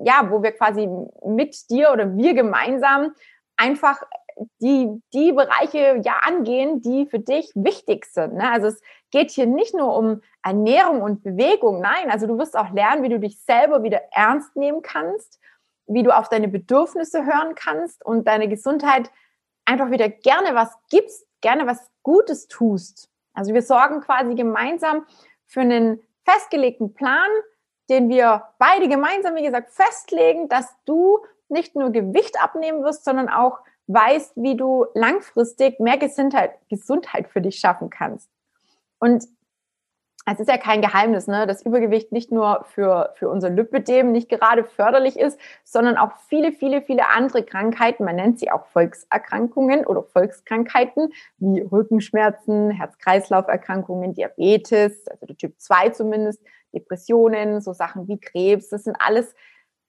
ja, 0.04 0.30
wo 0.30 0.42
wir 0.42 0.52
quasi 0.52 0.88
mit 1.24 1.70
dir 1.70 1.90
oder 1.92 2.16
wir 2.16 2.34
gemeinsam 2.34 3.14
einfach 3.56 4.02
die, 4.60 5.02
die 5.12 5.32
Bereiche 5.32 6.00
ja 6.04 6.18
angehen, 6.22 6.82
die 6.82 7.06
für 7.06 7.18
dich 7.18 7.50
wichtig 7.54 8.06
sind. 8.06 8.34
Ne? 8.34 8.50
Also 8.50 8.68
es 8.68 8.80
geht 9.10 9.30
hier 9.30 9.46
nicht 9.46 9.74
nur 9.74 9.96
um 9.96 10.20
Ernährung 10.42 11.02
und 11.02 11.22
Bewegung, 11.22 11.80
nein, 11.80 12.10
also 12.10 12.26
du 12.26 12.38
wirst 12.38 12.56
auch 12.56 12.70
lernen, 12.70 13.02
wie 13.02 13.08
du 13.08 13.18
dich 13.18 13.40
selber 13.40 13.82
wieder 13.82 14.00
ernst 14.12 14.54
nehmen 14.56 14.82
kannst, 14.82 15.40
wie 15.86 16.02
du 16.02 16.16
auf 16.16 16.28
deine 16.28 16.48
Bedürfnisse 16.48 17.24
hören 17.24 17.54
kannst 17.54 18.04
und 18.04 18.26
deine 18.26 18.48
Gesundheit 18.48 19.10
einfach 19.64 19.90
wieder 19.90 20.08
gerne 20.08 20.54
was 20.54 20.76
gibst, 20.90 21.26
gerne 21.40 21.66
was 21.66 21.90
Gutes 22.02 22.46
tust. 22.48 23.08
Also 23.32 23.54
wir 23.54 23.62
sorgen 23.62 24.00
quasi 24.00 24.34
gemeinsam 24.34 25.04
für 25.46 25.60
einen 25.60 26.00
festgelegten 26.24 26.94
Plan, 26.94 27.28
den 27.88 28.08
wir 28.08 28.42
beide 28.58 28.88
gemeinsam, 28.88 29.36
wie 29.36 29.44
gesagt, 29.44 29.70
festlegen, 29.70 30.48
dass 30.48 30.74
du 30.84 31.20
nicht 31.48 31.76
nur 31.76 31.90
Gewicht 31.90 32.42
abnehmen 32.42 32.82
wirst, 32.82 33.04
sondern 33.04 33.28
auch 33.28 33.58
weißt, 33.86 34.32
wie 34.36 34.56
du 34.56 34.86
langfristig 34.94 35.80
mehr 35.80 35.98
Gesundheit, 35.98 36.58
Gesundheit 36.68 37.28
für 37.28 37.40
dich 37.40 37.58
schaffen 37.58 37.90
kannst. 37.90 38.30
Und 38.98 39.26
es 40.28 40.40
ist 40.40 40.48
ja 40.48 40.58
kein 40.58 40.82
Geheimnis, 40.82 41.28
ne, 41.28 41.46
dass 41.46 41.64
Übergewicht 41.64 42.10
nicht 42.10 42.32
nur 42.32 42.64
für, 42.64 43.12
für 43.14 43.28
unser 43.28 43.48
Lipödem 43.48 44.10
nicht 44.10 44.28
gerade 44.28 44.64
förderlich 44.64 45.16
ist, 45.16 45.38
sondern 45.62 45.96
auch 45.96 46.10
viele, 46.28 46.50
viele, 46.50 46.82
viele 46.82 47.08
andere 47.10 47.44
Krankheiten, 47.44 48.04
man 48.04 48.16
nennt 48.16 48.40
sie 48.40 48.50
auch 48.50 48.66
Volkserkrankungen 48.66 49.86
oder 49.86 50.02
Volkskrankheiten, 50.02 51.12
wie 51.38 51.60
Rückenschmerzen, 51.60 52.72
Herz-Kreislauf-Erkrankungen, 52.72 54.14
Diabetes, 54.14 55.06
also 55.06 55.26
der 55.26 55.36
Typ 55.36 55.60
2 55.60 55.90
zumindest, 55.90 56.42
Depressionen, 56.74 57.60
so 57.60 57.72
Sachen 57.72 58.08
wie 58.08 58.18
Krebs, 58.18 58.68
das 58.70 58.82
sind 58.82 58.96
alles 58.98 59.32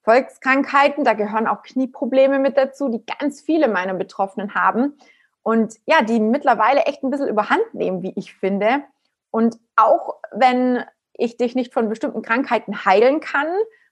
Volkskrankheiten, 0.07 1.03
da 1.03 1.11
gehören 1.11 1.47
auch 1.47 1.63
Knieprobleme 1.63 2.39
mit 2.39 2.55
dazu, 2.55 2.87
die 2.87 3.05
ganz 3.19 3.41
viele 3.41 3.67
meiner 3.67 3.93
Betroffenen 3.93 4.55
haben 4.55 4.97
und 5.43 5.75
ja, 5.85 6.01
die 6.01 6.21
mittlerweile 6.21 6.85
echt 6.85 7.03
ein 7.03 7.09
bisschen 7.09 7.27
überhand 7.27 7.73
nehmen, 7.73 8.01
wie 8.03 8.13
ich 8.15 8.33
finde. 8.33 8.85
Und 9.31 9.57
auch 9.75 10.15
wenn 10.31 10.85
ich 11.11 11.35
dich 11.35 11.55
nicht 11.55 11.73
von 11.73 11.89
bestimmten 11.89 12.21
Krankheiten 12.21 12.85
heilen 12.85 13.19
kann 13.19 13.47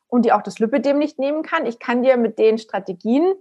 und 0.07 0.23
die 0.23 0.31
auch 0.31 0.41
das 0.41 0.57
Lipidem 0.57 0.99
nicht 0.99 1.19
nehmen 1.19 1.43
kann, 1.43 1.65
ich 1.65 1.79
kann 1.79 2.01
dir 2.01 2.15
mit 2.15 2.39
den 2.39 2.59
Strategien, 2.59 3.33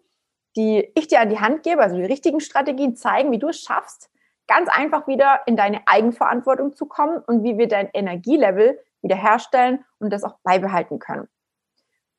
die 0.57 0.91
ich 0.97 1.07
dir 1.07 1.21
an 1.21 1.31
die 1.31 1.39
Hand 1.39 1.63
gebe, 1.63 1.81
also 1.81 1.95
die 1.95 2.05
richtigen 2.05 2.41
Strategien 2.41 2.97
zeigen, 2.97 3.31
wie 3.31 3.39
du 3.39 3.51
es 3.51 3.61
schaffst, 3.61 4.11
ganz 4.49 4.69
einfach 4.69 5.07
wieder 5.07 5.43
in 5.47 5.57
deine 5.57 5.87
Eigenverantwortung 5.87 6.75
zu 6.75 6.87
kommen 6.87 7.23
und 7.25 7.45
wie 7.45 7.57
wir 7.57 7.69
dein 7.69 7.89
Energielevel 7.95 8.81
wiederherstellen 9.01 9.85
und 10.01 10.13
das 10.13 10.25
auch 10.25 10.39
beibehalten 10.43 10.99
können. 10.99 11.29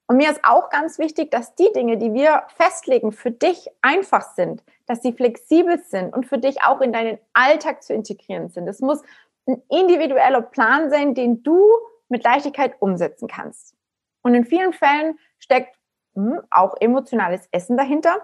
Und 0.08 0.18
mir 0.18 0.30
ist 0.30 0.42
auch 0.44 0.70
ganz 0.70 1.00
wichtig, 1.00 1.32
dass 1.32 1.56
die 1.56 1.72
Dinge, 1.74 1.98
die 1.98 2.14
wir 2.14 2.44
festlegen, 2.56 3.12
für 3.12 3.32
dich 3.32 3.70
einfach 3.82 4.34
sind, 4.36 4.64
dass 4.86 5.02
sie 5.02 5.14
flexibel 5.14 5.80
sind 5.80 6.14
und 6.14 6.28
für 6.28 6.38
dich 6.38 6.62
auch 6.64 6.82
in 6.82 6.94
deinen 6.94 7.18
Alltag 7.34 7.82
zu 7.82 7.94
integrieren 7.94 8.50
sind. 8.50 8.68
Es 8.68 8.82
muss 8.82 9.02
ein 9.48 9.62
individueller 9.70 10.42
Plan 10.42 10.90
sein, 10.90 11.16
den 11.16 11.42
du 11.42 11.60
mit 12.08 12.24
Leichtigkeit 12.24 12.76
umsetzen 12.80 13.28
kannst. 13.28 13.76
Und 14.22 14.36
in 14.36 14.46
vielen 14.46 14.74
Fällen 14.74 15.18
steckt 15.40 15.76
hm, 16.14 16.42
auch 16.52 16.76
emotionales 16.80 17.48
Essen 17.52 17.78
dahinter, 17.78 18.16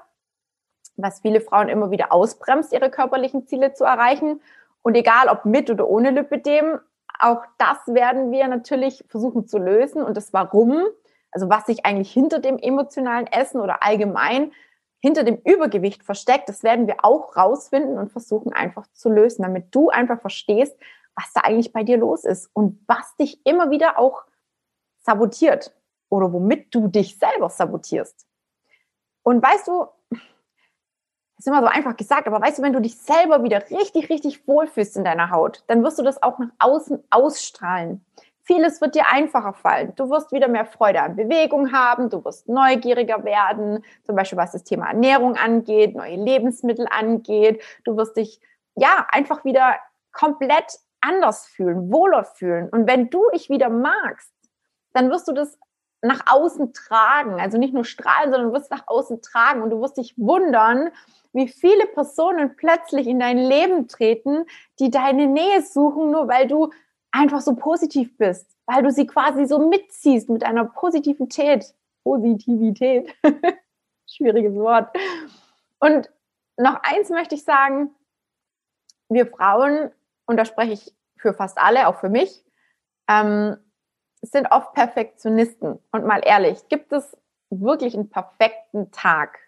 was 0.98 1.22
viele 1.22 1.42
Frauen 1.42 1.70
immer 1.70 1.90
wieder 1.90 2.12
ausbremst, 2.12 2.74
ihre 2.74 2.92
körperlichen 2.92 3.48
Ziele 3.48 3.74
zu 3.74 3.84
erreichen. 3.86 4.42
Und 4.84 4.96
egal 4.96 5.30
ob 5.30 5.46
mit 5.46 5.70
oder 5.70 5.88
ohne 5.88 6.12
Lipidem, 6.12 6.80
auch 7.20 7.44
das 7.58 7.78
werden 7.88 8.32
wir 8.32 8.48
natürlich 8.48 9.04
versuchen 9.08 9.48
zu 9.48 9.58
lösen. 9.58 10.04
Und 10.04 10.18
das 10.18 10.34
Warum 10.34 10.86
also 11.32 11.50
was 11.50 11.66
sich 11.66 11.86
eigentlich 11.86 12.12
hinter 12.12 12.40
dem 12.40 12.58
emotionalen 12.58 13.28
Essen 13.28 13.60
oder 13.60 13.84
allgemein 13.84 14.52
hinter 15.00 15.24
dem 15.24 15.38
Übergewicht 15.44 16.04
versteckt, 16.04 16.48
das 16.48 16.64
werden 16.64 16.88
wir 16.88 17.04
auch 17.04 17.36
rausfinden 17.36 17.98
und 17.98 18.12
versuchen 18.12 18.54
einfach 18.54 18.86
zu 18.94 19.10
lösen, 19.10 19.42
damit 19.42 19.74
du 19.74 19.90
einfach 19.90 20.22
verstehst, 20.22 20.78
was 21.16 21.34
da 21.34 21.42
eigentlich 21.42 21.74
bei 21.74 21.84
dir 21.84 21.98
los 21.98 22.24
ist 22.24 22.50
und 22.54 22.84
was 22.88 23.16
dich 23.18 23.46
immer 23.46 23.72
wieder 23.72 23.98
auch 23.98 24.26
sabotiert 25.00 25.76
oder 26.10 26.32
womit 26.32 26.74
du 26.76 26.88
dich 26.88 27.18
selber 27.18 27.50
sabotierst. 27.50 28.28
Und 29.24 29.44
weißt 29.44 29.68
du, 29.68 29.88
das 30.10 30.20
ist 31.40 31.48
immer 31.48 31.62
so 31.62 31.68
einfach 31.68 31.98
gesagt, 31.98 32.28
aber 32.28 32.40
weißt 32.40 32.60
du, 32.60 32.62
wenn 32.62 32.74
du 32.74 32.82
dich 32.82 32.98
selber 32.98 33.44
wieder 33.44 33.70
richtig, 33.72 34.10
richtig 34.10 34.48
wohlfühlst 34.48 34.98
in 34.98 35.04
deiner 35.04 35.32
Haut, 35.32 35.64
dann 35.68 35.84
wirst 35.84 35.98
du 35.98 36.04
das 36.04 36.22
auch 36.22 36.38
nach 36.38 36.52
außen 36.60 37.04
ausstrahlen. 37.10 38.06
Vieles 38.52 38.82
wird 38.82 38.96
dir 38.96 39.08
einfacher 39.08 39.54
fallen. 39.54 39.94
Du 39.96 40.10
wirst 40.10 40.34
wieder 40.34 40.50
mehr 40.50 40.66
Freude 40.66 41.02
an 41.02 41.16
Bewegung 41.16 41.72
haben, 41.72 42.10
du 42.10 42.26
wirst 42.26 42.50
neugieriger 42.50 43.24
werden, 43.24 43.82
zum 44.04 44.18
Beispiel 44.18 44.38
was 44.38 44.52
das 44.52 44.66
Thema 44.66 44.88
Ernährung 44.88 45.38
angeht, 45.38 45.96
neue 45.96 46.18
Lebensmittel 46.18 46.86
angeht. 46.92 47.64
Du 47.86 47.96
wirst 47.96 48.18
dich 48.18 48.42
ja 48.76 49.08
einfach 49.10 49.46
wieder 49.46 49.78
komplett 50.12 50.80
anders 51.00 51.48
fühlen, 51.48 51.94
wohler 51.94 52.26
fühlen. 52.26 52.68
Und 52.68 52.88
wenn 52.88 53.10
du 53.10 53.24
dich 53.34 53.50
wieder 53.50 53.70
magst, 53.70 54.34
dann 54.92 55.10
wirst 55.12 55.30
du 55.30 55.32
das 55.32 55.58
nach 56.02 56.20
außen 56.30 56.74
tragen. 56.74 57.40
Also 57.40 57.58
nicht 57.58 57.74
nur 57.74 57.86
strahlen, 57.86 58.32
sondern 58.32 58.50
du 58.50 58.54
wirst 58.54 58.70
nach 58.70 58.84
außen 58.86 59.22
tragen 59.22 59.62
und 59.62 59.70
du 59.70 59.80
wirst 59.80 59.96
dich 59.96 60.14
wundern, 60.18 60.90
wie 61.32 61.48
viele 61.48 61.86
Personen 61.86 62.58
plötzlich 62.58 63.08
in 63.08 63.20
dein 63.20 63.38
Leben 63.38 63.88
treten, 63.88 64.46
die 64.80 64.92
deine 64.92 65.28
Nähe 65.28 65.62
suchen, 65.62 66.12
nur 66.12 66.28
weil 66.28 66.50
du 66.50 66.70
einfach 67.12 67.42
so 67.42 67.56
positiv 67.56 68.18
bist, 68.18 68.48
weil 68.66 68.84
du 68.84 68.92
sie 68.92 69.06
quasi 69.06 69.46
so 69.46 69.70
mitziehst 69.70 70.30
mit 70.30 70.44
einer 70.44 70.66
Positivität. 70.66 71.74
Positivität. 72.04 73.14
Schwieriges 74.10 74.56
Wort. 74.56 74.96
Und 75.80 76.10
noch 76.58 76.82
eins 76.84 77.10
möchte 77.10 77.36
ich 77.36 77.44
sagen, 77.44 77.92
wir 79.10 79.28
Frauen, 79.28 79.92
und 80.26 80.38
da 80.38 80.46
spreche 80.46 80.74
ich 80.74 80.94
für 81.18 81.34
fast 81.34 81.58
alle, 81.58 81.88
auch 81.88 82.00
für 82.00 82.10
mich, 82.10 82.44
ähm, 83.10 83.58
sind 84.22 84.52
oft 84.52 84.74
Perfektionisten. 84.74 85.80
Und 85.92 86.06
mal 86.06 86.22
ehrlich, 86.24 86.68
gibt 86.70 86.94
es 86.94 87.18
wirklich 87.50 87.94
einen 87.94 88.10
perfekten 88.10 88.92
Tag? 88.92 89.40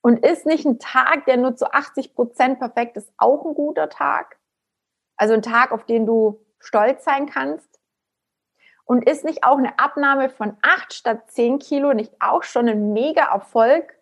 Und 0.00 0.24
ist 0.24 0.46
nicht 0.46 0.64
ein 0.64 0.78
Tag, 0.78 1.26
der 1.26 1.36
nur 1.36 1.54
zu 1.54 1.72
80 1.72 2.14
Prozent 2.14 2.58
perfekt 2.58 2.96
ist, 2.96 3.12
auch 3.18 3.44
ein 3.44 3.54
guter 3.54 3.88
Tag? 3.88 4.38
Also 5.16 5.34
ein 5.34 5.42
Tag, 5.42 5.70
auf 5.70 5.84
den 5.84 6.06
du 6.06 6.44
stolz 6.62 7.04
sein 7.04 7.26
kannst? 7.26 7.80
Und 8.84 9.08
ist 9.08 9.24
nicht 9.24 9.44
auch 9.44 9.58
eine 9.58 9.78
Abnahme 9.78 10.28
von 10.28 10.56
acht 10.62 10.92
statt 10.92 11.30
zehn 11.30 11.58
Kilo 11.58 11.92
nicht 11.92 12.14
auch 12.20 12.42
schon 12.42 12.68
ein 12.68 12.92
mega 12.92 13.32
Erfolg? 13.32 13.94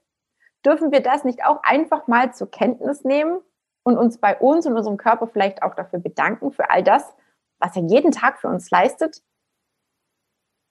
Dürfen 0.65 0.91
wir 0.91 1.03
das 1.03 1.25
nicht 1.25 1.45
auch 1.45 1.63
einfach 1.63 2.07
mal 2.07 2.33
zur 2.33 2.51
Kenntnis 2.51 3.05
nehmen 3.05 3.41
und 3.83 3.99
uns 3.99 4.19
bei 4.19 4.39
uns 4.39 4.67
und 4.67 4.77
unserem 4.77 4.97
Körper 4.97 5.27
vielleicht 5.27 5.63
auch 5.63 5.75
dafür 5.75 5.99
bedanken, 5.99 6.53
für 6.53 6.71
all 6.71 6.83
das, 6.83 7.15
was 7.59 7.77
er 7.77 7.83
jeden 7.83 8.13
Tag 8.13 8.41
für 8.41 8.49
uns 8.49 8.71
leistet? 8.71 9.23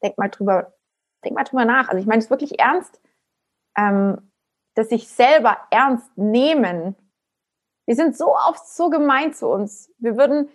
Denk 0.04 0.18
mal 0.18 0.30
drüber, 0.30 0.74
denk 1.24 1.36
mal 1.36 1.44
drüber 1.44 1.66
nach. 1.66 1.90
Also 1.90 2.00
ich 2.00 2.06
meine 2.06 2.20
es 2.20 2.30
wirklich 2.30 2.60
ernst, 2.60 3.02
ähm, 3.78 4.32
dass 4.76 4.90
sich 4.90 5.08
selber 5.08 5.58
ernst 5.72 6.18
nehmen. 6.18 6.96
Wir 7.86 7.96
sind 7.96 8.16
so 8.16 8.36
oft 8.36 8.68
so 8.68 8.90
gemein 8.90 9.34
zu 9.34 9.48
uns. 9.48 9.92
Wir 9.98 10.18
würden 10.18 10.50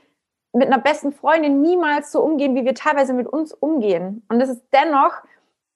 mit 0.55 0.69
einer 0.69 0.81
besten 0.81 1.13
Freundin 1.13 1.61
niemals 1.61 2.13
so 2.13 2.21
umgehen, 2.21 2.55
wie 2.55 2.65
wir 2.65 2.75
teilweise 2.75 3.13
mit 3.13 3.27
uns 3.27 3.53
umgehen. 3.53 4.25
Und 4.29 4.41
es 4.41 4.49
ist 4.49 4.63
dennoch, 4.73 5.13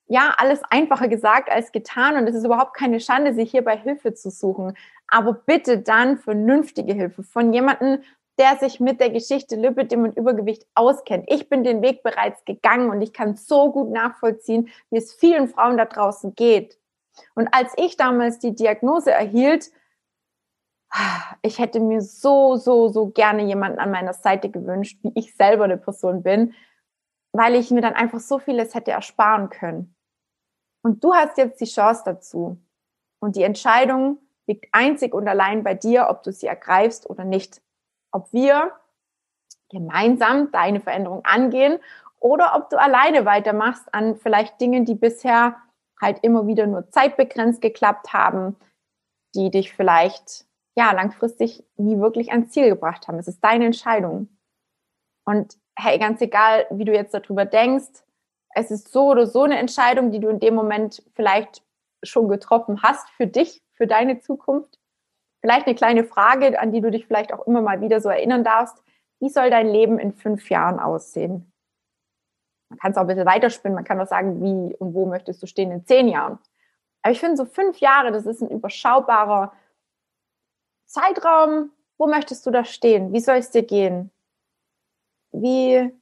ja, 0.06 0.35
alles 0.38 0.62
einfacher 0.70 1.08
gesagt 1.08 1.50
als 1.50 1.73
getan. 1.73 2.16
Und 2.16 2.28
es 2.28 2.35
ist 2.35 2.44
überhaupt 2.44 2.75
keine 2.75 3.00
Schande, 3.00 3.35
sich 3.35 3.50
hierbei 3.50 3.76
Hilfe 3.76 4.14
zu 4.14 4.30
suchen. 4.30 4.76
Aber 5.08 5.35
bitte 5.35 5.78
dann 5.78 6.16
vernünftige 6.18 6.94
Hilfe 6.94 7.23
von 7.23 7.52
jemandem, 7.52 8.02
der 8.38 8.56
sich 8.56 8.78
mit 8.78 9.00
der 9.00 9.11
Geschichte 9.11 9.56
Lipidem 9.56 10.04
und 10.04 10.16
Übergewicht 10.16 10.64
auskennt. 10.75 11.25
Ich 11.26 11.49
bin 11.49 11.64
den 11.64 11.82
Weg 11.82 12.02
bereits 12.02 12.44
gegangen 12.44 12.88
und 12.90 13.02
ich 13.02 13.12
kann 13.12 13.37
so 13.37 13.73
gut 13.73 13.90
nachvollziehen, 13.90 14.68
wie 14.90 14.99
es 14.99 15.12
vielen 15.12 15.49
Frauen 15.49 15.76
da 15.76 15.87
draußen 15.87 16.35
geht. 16.37 16.78
Und 17.35 17.49
als 17.52 17.73
ich 17.76 17.97
damals 17.97 18.38
die 18.38 18.54
Diagnose 18.54 19.11
erhielt, 19.11 19.70
ich 21.42 21.59
hätte 21.59 21.80
mir 21.80 22.00
so, 22.00 22.57
so, 22.57 22.88
so 22.88 23.09
gerne 23.09 23.42
jemanden 23.45 23.78
an 23.78 23.90
meiner 23.90 24.14
Seite 24.14 24.50
gewünscht, 24.50 24.99
wie 25.02 25.12
ich 25.14 25.37
selber 25.37 25.64
eine 25.64 25.76
Person 25.76 26.23
bin, 26.23 26.54
weil 27.33 27.54
ich 27.54 27.71
mir 27.71 27.83
dann 27.83 27.95
einfach 27.95 28.21
so 28.21 28.38
vieles 28.38 28.75
hätte 28.75 28.90
ersparen 28.90 29.50
können. 29.50 29.95
Und 30.83 31.04
du 31.04 31.14
hast 31.14 31.37
jetzt 31.37 31.61
die 31.61 31.66
Chance 31.66 32.02
dazu. 32.04 32.59
Und 33.21 33.37
die 33.37 33.42
Entscheidung 33.42 34.18
liegt 34.47 34.66
einzig 34.73 35.12
und 35.12 35.28
allein 35.28 35.62
bei 35.62 35.75
dir, 35.75 36.09
ob 36.09 36.23
du 36.23 36.33
sie 36.33 36.47
ergreifst 36.47 37.09
oder 37.11 37.25
nicht. 37.25 37.61
Ob 38.12 38.33
wir 38.33 38.73
gemeinsam 39.68 40.50
deine 40.50 40.80
Veränderung 40.80 41.25
angehen 41.25 41.78
oder 42.21 42.54
ob 42.57 42.71
du 42.71 42.80
alleine 42.80 43.26
weitermachst 43.26 43.92
an 43.92 44.16
vielleicht 44.16 44.61
Dingen, 44.61 44.87
die 44.87 44.95
bisher 44.95 45.57
halt 46.00 46.21
immer 46.23 46.47
wieder 46.47 46.66
nur 46.66 46.90
zeitbegrenzt 46.90 47.61
geklappt 47.61 48.12
haben, 48.12 48.57
die 49.35 49.50
dich 49.50 49.75
vielleicht 49.75 50.47
ja, 50.78 50.92
langfristig 50.92 51.64
nie 51.76 51.99
wirklich 51.99 52.30
ans 52.30 52.52
Ziel 52.52 52.68
gebracht 52.68 53.08
haben. 53.08 53.18
Es 53.18 53.26
ist 53.26 53.42
deine 53.42 53.66
Entscheidung. 53.66 54.28
Und 55.25 55.58
hey, 55.76 55.99
ganz 55.99 56.20
egal, 56.20 56.66
wie 56.70 56.85
du 56.85 56.92
jetzt 56.92 57.12
darüber 57.12 57.44
denkst, 57.44 58.04
es 58.54 58.70
ist 58.70 58.92
so 58.92 59.08
oder 59.08 59.26
so 59.26 59.42
eine 59.42 59.58
Entscheidung, 59.58 60.12
die 60.12 60.20
du 60.20 60.28
in 60.28 60.38
dem 60.38 60.54
Moment 60.54 61.02
vielleicht 61.16 61.64
schon 62.04 62.28
getroffen 62.28 62.80
hast 62.80 63.11
für 63.11 63.26
dich, 63.26 63.61
für 63.73 63.88
deine 63.88 64.20
Zukunft. 64.20 64.78
Vielleicht 65.40 65.66
eine 65.66 65.75
kleine 65.75 66.04
Frage, 66.04 66.61
an 66.61 66.70
die 66.70 66.80
du 66.80 66.92
dich 66.92 67.08
vielleicht 67.08 67.32
auch 67.32 67.44
immer 67.49 67.61
mal 67.61 67.80
wieder 67.80 68.00
so 68.00 68.08
erinnern 68.08 68.44
darfst. 68.44 68.80
Wie 69.18 69.30
soll 69.30 69.50
dein 69.50 69.66
Leben 69.66 69.99
in 69.99 70.12
fünf 70.12 70.49
Jahren 70.49 70.78
aussehen? 70.78 71.52
Man 72.68 72.78
kann 72.78 72.92
es 72.92 72.97
auch 72.97 73.02
ein 73.02 73.08
bisschen 73.08 73.26
weiterspinnen. 73.26 73.75
Man 73.75 73.85
kann 73.85 74.00
auch 74.00 74.06
sagen, 74.06 74.40
wie 74.44 74.76
und 74.76 74.94
wo 74.94 75.06
möchtest 75.06 75.42
du 75.42 75.49
stehen 75.49 75.73
in 75.73 75.85
zehn 75.85 76.06
Jahren? 76.06 76.38
Aber 77.02 77.11
ich 77.11 77.18
finde, 77.18 77.37
so 77.37 77.47
fünf 77.47 77.78
Jahre, 77.78 78.12
das 78.12 78.26
ist 78.26 78.42
ein 78.42 78.50
überschaubarer 78.50 79.52
Zeitraum, 80.88 81.71
wo 81.99 82.07
möchtest 82.07 82.47
du 82.47 82.50
da 82.50 82.64
stehen? 82.64 83.12
Wie 83.12 83.21
soll 83.21 83.37
es 83.37 83.50
dir 83.50 83.62
gehen? 83.62 84.11
Wie, 85.33 85.92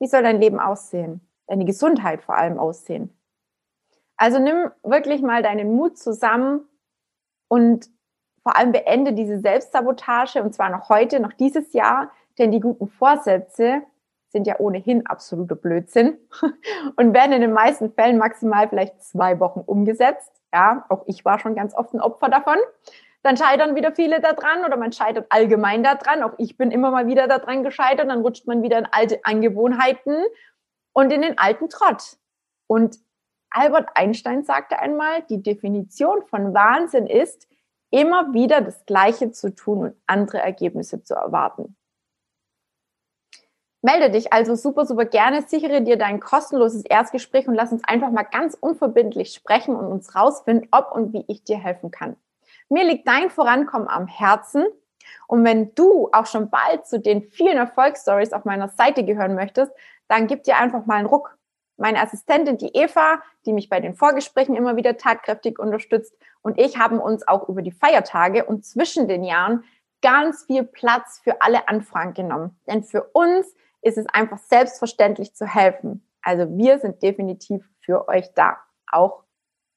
wie 0.00 0.06
soll 0.06 0.22
dein 0.22 0.40
Leben 0.40 0.58
aussehen? 0.58 1.20
Deine 1.46 1.64
Gesundheit 1.64 2.22
vor 2.22 2.36
allem 2.36 2.58
aussehen? 2.58 3.16
Also 4.16 4.40
nimm 4.40 4.70
wirklich 4.82 5.22
mal 5.22 5.42
deinen 5.42 5.76
Mut 5.76 5.96
zusammen 5.96 6.68
und 7.46 7.88
vor 8.42 8.56
allem 8.56 8.72
beende 8.72 9.12
diese 9.12 9.38
Selbstsabotage 9.38 10.42
und 10.42 10.54
zwar 10.54 10.70
noch 10.70 10.88
heute, 10.88 11.20
noch 11.20 11.32
dieses 11.32 11.72
Jahr, 11.72 12.10
denn 12.38 12.50
die 12.50 12.60
guten 12.60 12.88
Vorsätze 12.88 13.82
sind 14.30 14.46
ja 14.46 14.58
ohnehin 14.58 15.06
absoluter 15.06 15.54
Blödsinn 15.54 16.18
und 16.96 17.14
werden 17.14 17.32
in 17.32 17.40
den 17.40 17.52
meisten 17.52 17.92
Fällen 17.92 18.18
maximal 18.18 18.68
vielleicht 18.68 19.00
zwei 19.02 19.38
Wochen 19.38 19.60
umgesetzt. 19.60 20.32
Ja, 20.52 20.84
auch 20.88 21.04
ich 21.06 21.24
war 21.24 21.38
schon 21.38 21.54
ganz 21.54 21.74
oft 21.74 21.94
ein 21.94 22.00
Opfer 22.00 22.28
davon. 22.28 22.56
Dann 23.22 23.36
scheitern 23.36 23.74
wieder 23.74 23.92
viele 23.92 24.20
daran 24.20 24.64
oder 24.64 24.76
man 24.76 24.92
scheitert 24.92 25.26
allgemein 25.30 25.82
daran. 25.82 26.22
Auch 26.22 26.34
ich 26.38 26.56
bin 26.56 26.70
immer 26.70 26.90
mal 26.90 27.06
wieder 27.06 27.26
daran 27.26 27.64
gescheitert. 27.64 28.08
Dann 28.08 28.20
rutscht 28.20 28.46
man 28.46 28.62
wieder 28.62 28.78
in 28.78 28.86
alte 28.90 29.20
Angewohnheiten 29.24 30.24
und 30.92 31.12
in 31.12 31.22
den 31.22 31.38
alten 31.38 31.68
Trott. 31.68 32.16
Und 32.66 32.98
Albert 33.50 33.90
Einstein 33.94 34.44
sagte 34.44 34.78
einmal, 34.78 35.22
die 35.22 35.42
Definition 35.42 36.22
von 36.26 36.54
Wahnsinn 36.54 37.06
ist, 37.06 37.48
immer 37.90 38.34
wieder 38.34 38.60
das 38.60 38.84
Gleiche 38.84 39.30
zu 39.30 39.54
tun 39.54 39.78
und 39.78 39.96
andere 40.06 40.38
Ergebnisse 40.38 41.02
zu 41.02 41.14
erwarten. 41.14 41.76
Melde 43.80 44.10
dich 44.10 44.32
also 44.32 44.56
super, 44.56 44.84
super 44.86 45.04
gerne, 45.04 45.42
sichere 45.46 45.82
dir 45.82 45.96
dein 45.96 46.20
kostenloses 46.20 46.84
Erstgespräch 46.84 47.46
und 47.46 47.54
lass 47.54 47.72
uns 47.72 47.84
einfach 47.84 48.10
mal 48.10 48.24
ganz 48.24 48.54
unverbindlich 48.54 49.32
sprechen 49.32 49.76
und 49.76 49.86
uns 49.86 50.14
rausfinden, 50.14 50.68
ob 50.72 50.92
und 50.92 51.12
wie 51.12 51.24
ich 51.28 51.44
dir 51.44 51.58
helfen 51.58 51.90
kann. 51.90 52.16
Mir 52.68 52.84
liegt 52.84 53.08
dein 53.08 53.30
Vorankommen 53.30 53.88
am 53.88 54.06
Herzen. 54.06 54.66
Und 55.26 55.44
wenn 55.44 55.74
du 55.74 56.08
auch 56.12 56.26
schon 56.26 56.50
bald 56.50 56.86
zu 56.86 57.00
den 57.00 57.22
vielen 57.22 57.56
Erfolgsstories 57.56 58.32
auf 58.32 58.44
meiner 58.44 58.68
Seite 58.68 59.04
gehören 59.04 59.34
möchtest, 59.34 59.72
dann 60.06 60.26
gib 60.26 60.44
dir 60.44 60.56
einfach 60.56 60.86
mal 60.86 60.96
einen 60.96 61.06
Ruck. 61.06 61.36
Meine 61.76 62.00
Assistentin, 62.00 62.58
die 62.58 62.74
Eva, 62.74 63.22
die 63.46 63.52
mich 63.52 63.68
bei 63.68 63.80
den 63.80 63.94
Vorgesprächen 63.94 64.56
immer 64.56 64.76
wieder 64.76 64.96
tatkräftig 64.96 65.58
unterstützt 65.58 66.14
und 66.42 66.58
ich 66.58 66.78
haben 66.78 66.98
uns 66.98 67.26
auch 67.26 67.48
über 67.48 67.62
die 67.62 67.70
Feiertage 67.70 68.44
und 68.44 68.66
zwischen 68.66 69.06
den 69.06 69.22
Jahren 69.22 69.64
ganz 70.02 70.44
viel 70.44 70.64
Platz 70.64 71.20
für 71.22 71.40
alle 71.40 71.68
Anfragen 71.68 72.14
genommen. 72.14 72.58
Denn 72.66 72.82
für 72.82 73.04
uns 73.12 73.54
ist 73.80 73.98
es 73.98 74.06
einfach 74.06 74.38
selbstverständlich 74.38 75.34
zu 75.34 75.46
helfen. 75.46 76.06
Also 76.22 76.56
wir 76.56 76.78
sind 76.78 77.02
definitiv 77.02 77.64
für 77.80 78.08
euch 78.08 78.32
da, 78.34 78.58
auch 78.90 79.22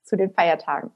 zu 0.04 0.16
den 0.16 0.34
Feiertagen. 0.34 0.92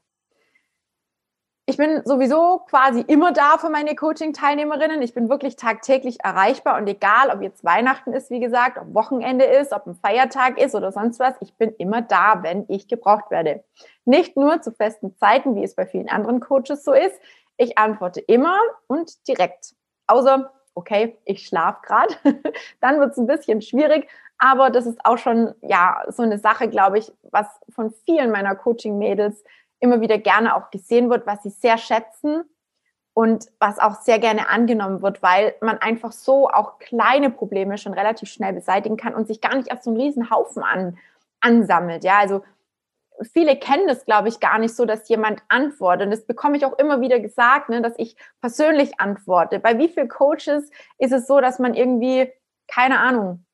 Ich 1.67 1.77
bin 1.77 2.03
sowieso 2.05 2.59
quasi 2.69 3.01
immer 3.01 3.31
da 3.31 3.57
für 3.57 3.69
meine 3.69 3.95
Coaching-Teilnehmerinnen. 3.95 5.01
Ich 5.01 5.15
bin 5.15 5.29
wirklich 5.29 5.55
tagtäglich 5.55 6.23
erreichbar 6.23 6.77
und 6.77 6.87
egal, 6.87 7.31
ob 7.33 7.41
jetzt 7.41 7.63
Weihnachten 7.63 8.13
ist, 8.13 8.29
wie 8.29 8.39
gesagt, 8.39 8.77
ob 8.77 8.93
Wochenende 8.93 9.45
ist, 9.45 9.71
ob 9.71 9.87
ein 9.87 9.95
Feiertag 9.95 10.59
ist 10.59 10.75
oder 10.75 10.91
sonst 10.91 11.19
was, 11.19 11.33
ich 11.41 11.55
bin 11.55 11.73
immer 11.79 12.03
da, 12.03 12.43
wenn 12.43 12.65
ich 12.67 12.87
gebraucht 12.87 13.31
werde. 13.31 13.63
Nicht 14.05 14.37
nur 14.37 14.61
zu 14.61 14.73
festen 14.73 15.17
Zeiten, 15.17 15.55
wie 15.55 15.63
es 15.63 15.73
bei 15.73 15.87
vielen 15.87 16.07
anderen 16.07 16.39
Coaches 16.39 16.83
so 16.83 16.93
ist. 16.93 17.19
Ich 17.57 17.79
antworte 17.79 18.19
immer 18.19 18.59
und 18.85 19.27
direkt. 19.27 19.73
Außer 20.05 20.51
okay, 20.75 21.17
ich 21.25 21.47
schlafe 21.47 21.79
gerade, 21.81 22.13
dann 22.79 22.99
wird 22.99 23.13
es 23.13 23.17
ein 23.17 23.27
bisschen 23.27 23.63
schwierig. 23.63 24.07
Aber 24.37 24.69
das 24.69 24.85
ist 24.85 24.99
auch 25.03 25.17
schon 25.17 25.55
ja 25.61 26.03
so 26.09 26.21
eine 26.21 26.37
Sache, 26.37 26.67
glaube 26.67 26.99
ich, 26.99 27.11
was 27.23 27.47
von 27.69 27.91
vielen 28.05 28.31
meiner 28.31 28.53
Coaching-Mädels 28.53 29.43
immer 29.79 30.01
wieder 30.01 30.17
gerne 30.17 30.55
auch 30.55 30.71
gesehen 30.71 31.09
wird, 31.09 31.27
was 31.27 31.43
sie 31.43 31.49
sehr 31.49 31.77
schätzen 31.77 32.43
und 33.13 33.47
was 33.59 33.79
auch 33.79 34.01
sehr 34.01 34.19
gerne 34.19 34.49
angenommen 34.49 35.01
wird, 35.01 35.23
weil 35.23 35.55
man 35.61 35.77
einfach 35.77 36.11
so 36.11 36.49
auch 36.49 36.79
kleine 36.79 37.29
Probleme 37.29 37.77
schon 37.77 37.93
relativ 37.93 38.29
schnell 38.29 38.53
beseitigen 38.53 38.97
kann 38.97 39.15
und 39.15 39.27
sich 39.27 39.39
gar 39.41 39.55
nicht 39.55 39.69
erst 39.69 39.85
so 39.85 39.91
einen 39.91 39.99
riesen 39.99 40.29
Haufen 40.29 40.63
an, 40.63 40.97
ansammelt. 41.39 42.03
Ja, 42.03 42.19
also 42.19 42.43
viele 43.21 43.57
kennen 43.57 43.87
das, 43.87 44.05
glaube 44.05 44.27
ich, 44.27 44.41
gar 44.41 44.59
nicht 44.59 44.75
so, 44.75 44.85
dass 44.85 45.07
jemand 45.07 45.41
antwortet. 45.47 46.05
Und 46.05 46.11
das 46.11 46.25
bekomme 46.25 46.57
ich 46.57 46.65
auch 46.65 46.77
immer 46.77 46.99
wieder 46.99 47.19
gesagt, 47.21 47.69
ne, 47.69 47.81
dass 47.81 47.93
ich 47.97 48.17
persönlich 48.41 48.99
antworte. 48.99 49.59
Bei 49.59 49.77
wie 49.77 49.87
vielen 49.87 50.09
Coaches 50.09 50.69
ist 50.97 51.13
es 51.13 51.27
so, 51.27 51.39
dass 51.39 51.59
man 51.59 51.73
irgendwie, 51.73 52.31
keine 52.67 52.99
Ahnung, 52.99 53.44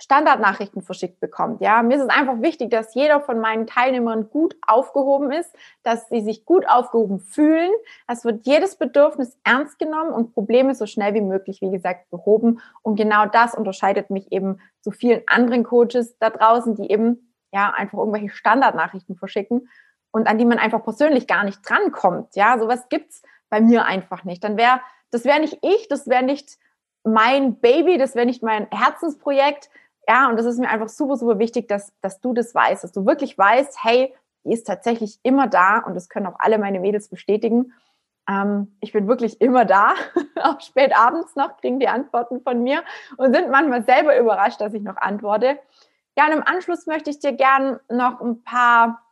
Standardnachrichten 0.00 0.82
verschickt 0.82 1.20
bekommt. 1.20 1.60
Ja, 1.60 1.82
mir 1.82 1.96
ist 1.96 2.02
es 2.02 2.08
einfach 2.08 2.42
wichtig, 2.42 2.70
dass 2.70 2.94
jeder 2.94 3.20
von 3.20 3.40
meinen 3.40 3.66
Teilnehmern 3.66 4.28
gut 4.28 4.56
aufgehoben 4.66 5.30
ist, 5.30 5.54
dass 5.82 6.08
sie 6.08 6.20
sich 6.20 6.44
gut 6.44 6.68
aufgehoben 6.68 7.20
fühlen. 7.20 7.70
Es 8.08 8.24
wird 8.24 8.46
jedes 8.46 8.76
Bedürfnis 8.76 9.38
ernst 9.44 9.78
genommen 9.78 10.12
und 10.12 10.32
Probleme 10.32 10.74
so 10.74 10.86
schnell 10.86 11.14
wie 11.14 11.20
möglich, 11.20 11.60
wie 11.60 11.70
gesagt, 11.70 12.10
behoben. 12.10 12.60
Und 12.82 12.96
genau 12.96 13.26
das 13.26 13.54
unterscheidet 13.54 14.10
mich 14.10 14.32
eben 14.32 14.60
zu 14.80 14.90
vielen 14.90 15.22
anderen 15.26 15.64
Coaches 15.64 16.18
da 16.18 16.30
draußen, 16.30 16.74
die 16.74 16.90
eben 16.90 17.32
ja, 17.52 17.70
einfach 17.70 17.98
irgendwelche 17.98 18.30
Standardnachrichten 18.30 19.16
verschicken 19.16 19.68
und 20.10 20.26
an 20.26 20.38
die 20.38 20.44
man 20.44 20.58
einfach 20.58 20.82
persönlich 20.82 21.26
gar 21.26 21.44
nicht 21.44 21.60
drankommt. 21.68 22.34
Ja, 22.34 22.58
sowas 22.58 22.88
gibt's 22.88 23.22
bei 23.48 23.60
mir 23.60 23.84
einfach 23.84 24.24
nicht. 24.24 24.42
Dann 24.42 24.56
wäre, 24.56 24.80
das 25.10 25.24
wäre 25.24 25.40
nicht 25.40 25.58
ich, 25.62 25.86
das 25.88 26.08
wäre 26.08 26.24
nicht 26.24 26.58
mein 27.04 27.60
Baby, 27.60 27.98
das 27.98 28.14
wäre 28.14 28.26
nicht 28.26 28.42
mein 28.42 28.66
Herzensprojekt. 28.70 29.70
Ja, 30.08 30.28
und 30.28 30.36
das 30.36 30.46
ist 30.46 30.58
mir 30.58 30.68
einfach 30.68 30.88
super, 30.88 31.16
super 31.16 31.38
wichtig, 31.38 31.68
dass, 31.68 31.92
dass 32.00 32.20
du 32.20 32.34
das 32.34 32.54
weißt, 32.54 32.84
dass 32.84 32.92
du 32.92 33.06
wirklich 33.06 33.38
weißt, 33.38 33.82
hey, 33.82 34.14
die 34.44 34.52
ist 34.52 34.66
tatsächlich 34.66 35.18
immer 35.22 35.46
da 35.46 35.78
und 35.78 35.94
das 35.94 36.08
können 36.08 36.26
auch 36.26 36.38
alle 36.38 36.58
meine 36.58 36.80
Mädels 36.80 37.08
bestätigen. 37.08 37.72
Ähm, 38.28 38.76
ich 38.80 38.92
bin 38.92 39.08
wirklich 39.08 39.40
immer 39.40 39.64
da, 39.64 39.94
auch 40.42 40.60
spät 40.60 40.94
abends 40.96 41.36
noch 41.36 41.56
kriegen 41.58 41.80
die 41.80 41.88
Antworten 41.88 42.42
von 42.42 42.62
mir 42.62 42.82
und 43.16 43.34
sind 43.34 43.50
manchmal 43.50 43.84
selber 43.84 44.18
überrascht, 44.18 44.60
dass 44.60 44.74
ich 44.74 44.82
noch 44.82 44.96
antworte. 44.96 45.58
Ja, 46.16 46.26
und 46.26 46.32
im 46.32 46.46
Anschluss 46.46 46.86
möchte 46.86 47.10
ich 47.10 47.18
dir 47.18 47.32
gern 47.32 47.80
noch 47.88 48.20
ein 48.20 48.42
paar 48.44 49.02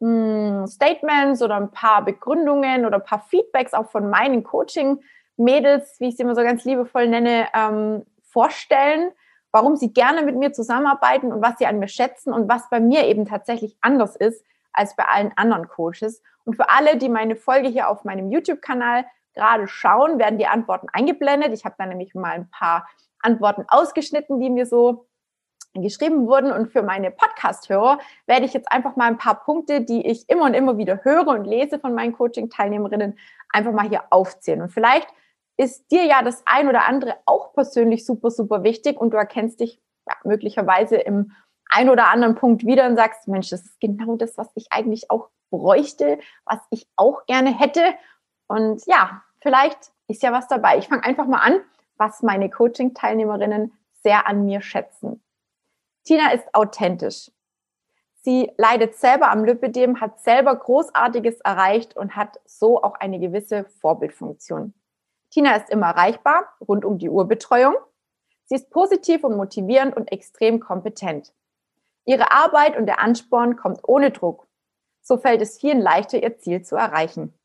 mh, 0.00 0.60
hm, 0.60 0.66
Statements 0.66 1.42
oder 1.42 1.56
ein 1.56 1.70
paar 1.70 2.04
Begründungen 2.04 2.84
oder 2.86 2.96
ein 2.96 3.04
paar 3.04 3.20
Feedbacks 3.20 3.74
auch 3.74 3.90
von 3.90 4.08
meinen 4.10 4.44
Coaching-Mädels, 4.44 5.96
wie 5.98 6.08
ich 6.08 6.16
sie 6.16 6.22
immer 6.22 6.34
so 6.34 6.42
ganz 6.42 6.64
liebevoll 6.64 7.08
nenne, 7.08 7.48
ähm, 7.54 8.04
vorstellen, 8.22 9.12
warum 9.54 9.76
sie 9.76 9.92
gerne 9.92 10.22
mit 10.22 10.34
mir 10.34 10.52
zusammenarbeiten 10.52 11.32
und 11.32 11.40
was 11.40 11.58
sie 11.58 11.66
an 11.66 11.78
mir 11.78 11.86
schätzen 11.86 12.32
und 12.32 12.48
was 12.48 12.68
bei 12.70 12.80
mir 12.80 13.04
eben 13.04 13.24
tatsächlich 13.24 13.76
anders 13.80 14.16
ist 14.16 14.44
als 14.72 14.96
bei 14.96 15.04
allen 15.04 15.30
anderen 15.36 15.68
Coaches. 15.68 16.22
Und 16.44 16.56
für 16.56 16.68
alle, 16.70 16.96
die 16.96 17.08
meine 17.08 17.36
Folge 17.36 17.68
hier 17.68 17.88
auf 17.88 18.02
meinem 18.02 18.32
YouTube-Kanal 18.32 19.04
gerade 19.32 19.68
schauen, 19.68 20.18
werden 20.18 20.40
die 20.40 20.48
Antworten 20.48 20.88
eingeblendet. 20.92 21.52
Ich 21.52 21.64
habe 21.64 21.76
da 21.78 21.86
nämlich 21.86 22.16
mal 22.16 22.32
ein 22.32 22.50
paar 22.50 22.88
Antworten 23.20 23.64
ausgeschnitten, 23.68 24.40
die 24.40 24.50
mir 24.50 24.66
so 24.66 25.06
geschrieben 25.72 26.26
wurden. 26.26 26.50
Und 26.50 26.72
für 26.72 26.82
meine 26.82 27.12
Podcast-Hörer 27.12 28.00
werde 28.26 28.46
ich 28.46 28.54
jetzt 28.54 28.72
einfach 28.72 28.96
mal 28.96 29.06
ein 29.06 29.18
paar 29.18 29.44
Punkte, 29.44 29.82
die 29.82 30.04
ich 30.04 30.28
immer 30.28 30.46
und 30.46 30.54
immer 30.54 30.78
wieder 30.78 31.04
höre 31.04 31.28
und 31.28 31.44
lese 31.44 31.78
von 31.78 31.94
meinen 31.94 32.12
Coaching-Teilnehmerinnen, 32.12 33.16
einfach 33.50 33.72
mal 33.72 33.88
hier 33.88 34.02
aufzählen. 34.10 34.62
Und 34.62 34.70
vielleicht 34.70 35.06
ist 35.56 35.90
dir 35.90 36.04
ja 36.04 36.22
das 36.22 36.42
ein 36.46 36.68
oder 36.68 36.86
andere 36.86 37.16
auch 37.26 37.52
persönlich 37.52 38.04
super, 38.04 38.30
super 38.30 38.62
wichtig 38.62 38.98
und 38.98 39.10
du 39.10 39.16
erkennst 39.16 39.60
dich 39.60 39.80
ja, 40.08 40.16
möglicherweise 40.24 40.96
im 40.96 41.32
ein 41.70 41.88
oder 41.90 42.08
anderen 42.08 42.34
Punkt 42.34 42.64
wieder 42.64 42.86
und 42.86 42.96
sagst, 42.96 43.26
Mensch, 43.26 43.50
das 43.50 43.64
ist 43.64 43.80
genau 43.80 44.16
das, 44.16 44.36
was 44.36 44.48
ich 44.54 44.66
eigentlich 44.70 45.10
auch 45.10 45.30
bräuchte, 45.50 46.18
was 46.44 46.60
ich 46.70 46.86
auch 46.96 47.26
gerne 47.26 47.56
hätte. 47.56 47.94
Und 48.46 48.84
ja, 48.86 49.22
vielleicht 49.40 49.92
ist 50.08 50.22
ja 50.22 50.32
was 50.32 50.46
dabei. 50.46 50.78
Ich 50.78 50.88
fange 50.88 51.04
einfach 51.04 51.26
mal 51.26 51.38
an, 51.38 51.60
was 51.96 52.22
meine 52.22 52.50
Coaching-Teilnehmerinnen 52.50 53.72
sehr 54.02 54.26
an 54.26 54.44
mir 54.44 54.60
schätzen. 54.60 55.22
Tina 56.04 56.32
ist 56.32 56.54
authentisch. 56.54 57.30
Sie 58.22 58.52
leidet 58.56 58.94
selber 58.96 59.30
am 59.30 59.44
Lipidem, 59.44 60.00
hat 60.00 60.20
selber 60.20 60.54
Großartiges 60.56 61.40
erreicht 61.40 61.96
und 61.96 62.16
hat 62.16 62.40
so 62.44 62.82
auch 62.82 62.94
eine 62.94 63.18
gewisse 63.18 63.64
Vorbildfunktion. 63.80 64.74
Tina 65.34 65.56
ist 65.56 65.68
immer 65.68 65.88
erreichbar, 65.88 66.54
rund 66.60 66.84
um 66.84 66.96
die 66.96 67.10
Uhrbetreuung. 67.10 67.74
Sie 68.44 68.54
ist 68.54 68.70
positiv 68.70 69.24
und 69.24 69.36
motivierend 69.36 69.96
und 69.96 70.12
extrem 70.12 70.60
kompetent. 70.60 71.34
Ihre 72.04 72.30
Arbeit 72.30 72.76
und 72.76 72.86
der 72.86 73.00
Ansporn 73.00 73.56
kommt 73.56 73.80
ohne 73.82 74.12
Druck. 74.12 74.46
So 75.02 75.16
fällt 75.16 75.42
es 75.42 75.58
vielen 75.58 75.80
leichter, 75.80 76.22
ihr 76.22 76.38
Ziel 76.38 76.62
zu 76.62 76.76
erreichen. 76.76 77.36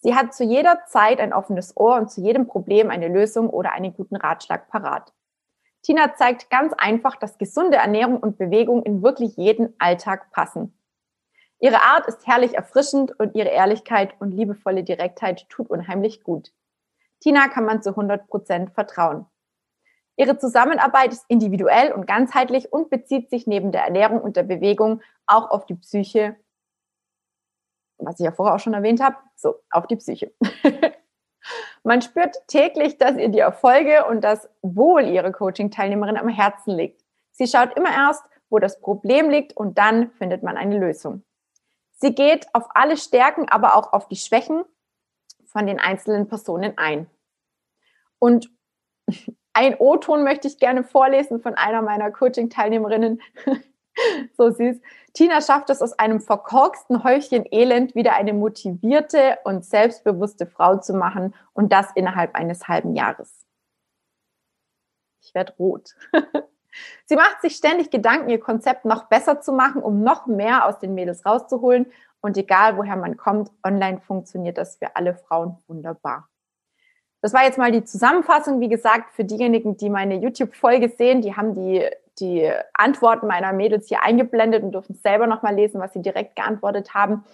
Sie 0.00 0.16
hat 0.16 0.34
zu 0.34 0.42
jeder 0.42 0.84
Zeit 0.86 1.20
ein 1.20 1.32
offenes 1.32 1.76
Ohr 1.76 1.94
und 1.94 2.10
zu 2.10 2.20
jedem 2.20 2.48
Problem 2.48 2.90
eine 2.90 3.06
Lösung 3.06 3.50
oder 3.50 3.70
einen 3.70 3.94
guten 3.94 4.16
Ratschlag 4.16 4.68
parat. 4.68 5.12
Tina 5.82 6.16
zeigt 6.16 6.50
ganz 6.50 6.72
einfach, 6.76 7.14
dass 7.14 7.38
gesunde 7.38 7.76
Ernährung 7.76 8.16
und 8.16 8.36
Bewegung 8.36 8.82
in 8.82 9.00
wirklich 9.00 9.36
jeden 9.36 9.76
Alltag 9.78 10.32
passen. 10.32 10.76
Ihre 11.60 11.82
Art 11.82 12.08
ist 12.08 12.26
herrlich 12.26 12.54
erfrischend 12.54 13.16
und 13.20 13.36
ihre 13.36 13.50
Ehrlichkeit 13.50 14.12
und 14.18 14.32
liebevolle 14.32 14.82
Direktheit 14.82 15.48
tut 15.48 15.70
unheimlich 15.70 16.24
gut. 16.24 16.52
Tina 17.22 17.48
kann 17.48 17.64
man 17.64 17.82
zu 17.82 17.90
100 17.90 18.26
Prozent 18.26 18.72
vertrauen. 18.72 19.26
Ihre 20.16 20.38
Zusammenarbeit 20.38 21.12
ist 21.12 21.24
individuell 21.28 21.92
und 21.92 22.06
ganzheitlich 22.06 22.72
und 22.72 22.90
bezieht 22.90 23.30
sich 23.30 23.46
neben 23.46 23.72
der 23.72 23.84
Ernährung 23.84 24.20
und 24.20 24.36
der 24.36 24.42
Bewegung 24.42 25.00
auch 25.26 25.50
auf 25.50 25.64
die 25.64 25.76
Psyche, 25.76 26.36
was 27.98 28.18
ich 28.18 28.24
ja 28.24 28.32
vorher 28.32 28.56
auch 28.56 28.60
schon 28.60 28.74
erwähnt 28.74 29.00
habe, 29.00 29.16
so 29.36 29.54
auf 29.70 29.86
die 29.86 29.96
Psyche. 29.96 30.32
Man 31.84 32.02
spürt 32.02 32.36
täglich, 32.46 32.98
dass 32.98 33.16
ihr 33.16 33.28
die 33.28 33.38
Erfolge 33.38 34.04
und 34.06 34.22
das 34.22 34.48
Wohl 34.60 35.02
ihrer 35.02 35.32
Coaching-Teilnehmerin 35.32 36.16
am 36.16 36.28
Herzen 36.28 36.76
liegt. 36.76 37.02
Sie 37.30 37.46
schaut 37.46 37.76
immer 37.76 37.90
erst, 37.90 38.22
wo 38.50 38.58
das 38.58 38.80
Problem 38.80 39.30
liegt 39.30 39.56
und 39.56 39.78
dann 39.78 40.10
findet 40.10 40.42
man 40.42 40.56
eine 40.56 40.78
Lösung. 40.78 41.24
Sie 41.92 42.14
geht 42.14 42.46
auf 42.52 42.66
alle 42.74 42.96
Stärken, 42.96 43.48
aber 43.48 43.76
auch 43.76 43.92
auf 43.92 44.08
die 44.08 44.16
Schwächen 44.16 44.64
von 45.52 45.66
den 45.66 45.78
einzelnen 45.78 46.28
Personen 46.28 46.72
ein. 46.76 47.06
Und 48.18 48.50
ein 49.52 49.76
O-Ton 49.78 50.24
möchte 50.24 50.48
ich 50.48 50.58
gerne 50.58 50.82
vorlesen 50.82 51.40
von 51.40 51.54
einer 51.54 51.82
meiner 51.82 52.10
Coaching-Teilnehmerinnen. 52.10 53.20
so 54.36 54.50
süß. 54.50 54.80
Tina 55.12 55.42
schafft 55.42 55.68
es 55.70 55.82
aus 55.82 55.98
einem 55.98 56.20
verkorksten 56.20 57.04
Häufchen 57.04 57.44
Elend 57.50 57.94
wieder 57.94 58.14
eine 58.14 58.32
motivierte 58.32 59.38
und 59.44 59.64
selbstbewusste 59.64 60.46
Frau 60.46 60.78
zu 60.78 60.94
machen 60.94 61.34
und 61.52 61.72
das 61.72 61.88
innerhalb 61.94 62.34
eines 62.34 62.68
halben 62.68 62.94
Jahres. 62.94 63.46
Ich 65.22 65.34
werde 65.34 65.54
rot. 65.58 65.94
Sie 67.04 67.16
macht 67.16 67.42
sich 67.42 67.56
ständig 67.56 67.90
Gedanken, 67.90 68.30
ihr 68.30 68.40
Konzept 68.40 68.86
noch 68.86 69.04
besser 69.04 69.40
zu 69.42 69.52
machen, 69.52 69.82
um 69.82 70.02
noch 70.02 70.26
mehr 70.26 70.66
aus 70.66 70.78
den 70.78 70.94
Mädels 70.94 71.26
rauszuholen. 71.26 71.92
Und 72.22 72.38
egal, 72.38 72.78
woher 72.78 72.96
man 72.96 73.16
kommt, 73.16 73.50
online 73.66 74.00
funktioniert 74.00 74.56
das 74.56 74.76
für 74.76 74.96
alle 74.96 75.14
Frauen 75.14 75.58
wunderbar. 75.66 76.28
Das 77.20 77.34
war 77.34 77.44
jetzt 77.44 77.58
mal 77.58 77.72
die 77.72 77.84
Zusammenfassung. 77.84 78.60
Wie 78.60 78.68
gesagt, 78.68 79.12
für 79.12 79.24
diejenigen, 79.24 79.76
die 79.76 79.90
meine 79.90 80.16
YouTube-Folge 80.16 80.88
sehen, 80.88 81.20
die 81.20 81.36
haben 81.36 81.54
die, 81.54 81.88
die 82.20 82.50
Antworten 82.74 83.26
meiner 83.26 83.52
Mädels 83.52 83.88
hier 83.88 84.02
eingeblendet 84.02 84.62
und 84.62 84.72
dürfen 84.72 84.94
selber 84.94 85.26
nochmal 85.26 85.54
lesen, 85.54 85.80
was 85.80 85.92
sie 85.92 86.02
direkt 86.02 86.36
geantwortet 86.36 86.94
haben. 86.94 87.24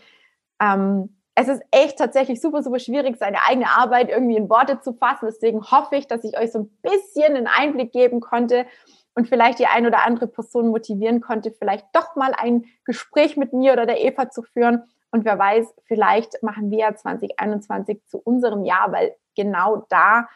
Ähm, 0.61 1.15
es 1.35 1.49
ist 1.49 1.63
echt 1.71 1.99
tatsächlich 1.99 2.41
super, 2.41 2.63
super 2.63 2.79
schwierig, 2.81 3.17
seine 3.17 3.45
eigene 3.47 3.71
Arbeit 3.71 4.11
irgendwie 4.11 4.37
in 4.37 4.51
Worte 4.51 4.81
zu 4.81 4.93
fassen. 4.93 5.27
Deswegen 5.27 5.63
hoffe 5.63 5.97
ich, 5.97 6.09
dass 6.09 6.25
ich 6.25 6.37
euch 6.37 6.51
so 6.51 6.61
ein 6.61 6.71
bisschen 6.83 7.37
einen 7.37 7.47
Einblick 7.47 7.93
geben 7.93 8.21
konnte 8.21 8.67
und 9.19 9.27
vielleicht 9.27 9.59
die 9.59 9.67
ein 9.67 9.85
oder 9.85 10.07
andere 10.07 10.29
Person 10.29 10.69
motivieren 10.69 11.21
konnte, 11.21 11.51
vielleicht 11.51 11.87
doch 11.93 12.15
mal 12.15 12.35
ein 12.37 12.67
Gespräch 12.85 13.37
mit 13.37 13.53
mir 13.53 13.73
oder 13.73 13.85
der 13.85 14.01
Eva 14.01 14.31
zu 14.31 14.45
führen. 14.45 14.85
Und 15.11 15.25
wer 15.25 15.37
weiß, 15.37 15.75
vielleicht 15.87 16.41
machen 16.45 16.71
wir 16.71 16.95
2021 16.95 18.07
zu 18.07 18.19
unserem 18.19 18.65
Jahr, 18.65 18.93
weil 18.93 19.17
genau 19.35 19.87
da 19.89 20.29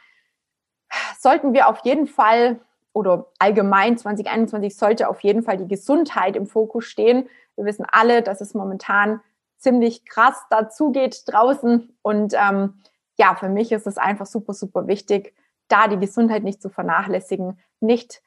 sollten 1.16 1.53
wir 1.53 1.68
auf 1.68 1.79
jeden 1.85 2.09
Fall 2.09 2.59
oder 2.92 3.31
allgemein 3.38 3.99
2021 3.99 4.77
sollte 4.77 5.09
auf 5.09 5.21
jeden 5.21 5.45
Fall 5.45 5.59
die 5.59 5.68
Gesundheit 5.68 6.35
im 6.35 6.49
Fokus 6.49 6.85
stehen. 6.87 7.29
Wir 7.55 7.64
wissen 7.66 7.87
alle, 7.88 8.21
dass 8.21 8.40
es 8.40 8.53
momentan 8.53 9.21
ziemlich 9.59 10.05
krass 10.07 10.42
dazugeht 10.51 11.23
draußen. 11.27 11.97
Und 12.03 12.35
ähm, 12.35 12.83
ja, 13.16 13.37
für 13.37 13.49
mich 13.49 13.71
ist 13.71 13.87
es 13.87 13.97
einfach 13.97 14.27
super, 14.27 14.55
super 14.55 14.88
wichtig, 14.88 15.37
da 15.68 15.87
die 15.87 16.01
Gesundheit 16.01 16.42
nicht 16.42 16.61
zu 16.61 16.68
vernachlässigen, 16.68 17.61
nicht, 17.79 18.23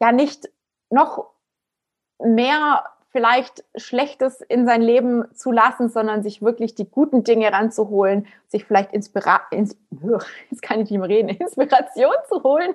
ja, 0.00 0.12
nicht 0.12 0.50
noch 0.90 1.30
mehr 2.18 2.84
vielleicht 3.14 3.64
Schlechtes 3.76 4.40
in 4.40 4.66
sein 4.66 4.82
Leben 4.82 5.32
zu 5.36 5.52
lassen, 5.52 5.88
sondern 5.88 6.24
sich 6.24 6.42
wirklich 6.42 6.74
die 6.74 6.90
guten 6.90 7.22
Dinge 7.22 7.52
ranzuholen, 7.52 8.26
sich 8.48 8.64
vielleicht 8.64 8.92
Inspira 8.92 9.40
ins 9.52 9.76
jetzt 10.50 10.62
kann 10.62 10.80
ich 10.80 10.90
nicht 10.90 10.98
mehr 10.98 11.08
reden, 11.08 11.28
Inspiration 11.28 12.14
zu 12.28 12.42
holen 12.42 12.74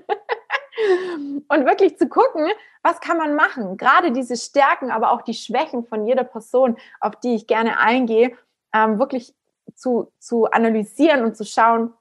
und 1.49 1.65
wirklich 1.65 1.97
zu 1.97 2.07
gucken, 2.07 2.47
was 2.83 3.01
kann 3.01 3.17
man 3.17 3.35
machen. 3.35 3.75
Gerade 3.75 4.13
diese 4.13 4.37
Stärken, 4.37 4.91
aber 4.91 5.11
auch 5.11 5.23
die 5.23 5.33
Schwächen 5.33 5.83
von 5.83 6.07
jeder 6.07 6.23
Person, 6.23 6.77
auf 7.01 7.17
die 7.17 7.35
ich 7.35 7.45
gerne 7.45 7.77
eingehe, 7.77 8.31
ähm, 8.73 8.97
wirklich 8.97 9.35
zu, 9.75 10.09
zu 10.19 10.45
analysieren 10.45 11.25
und 11.25 11.35
zu 11.35 11.43
schauen, 11.43 11.93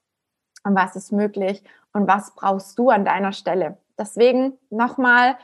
was 0.63 0.95
ist 0.95 1.11
möglich 1.11 1.65
und 1.93 2.07
was 2.07 2.35
brauchst 2.37 2.79
du 2.79 2.91
an 2.91 3.05
deiner 3.05 3.33
Stelle. 3.33 3.79
Deswegen 3.99 4.59
nochmal, 4.71 5.37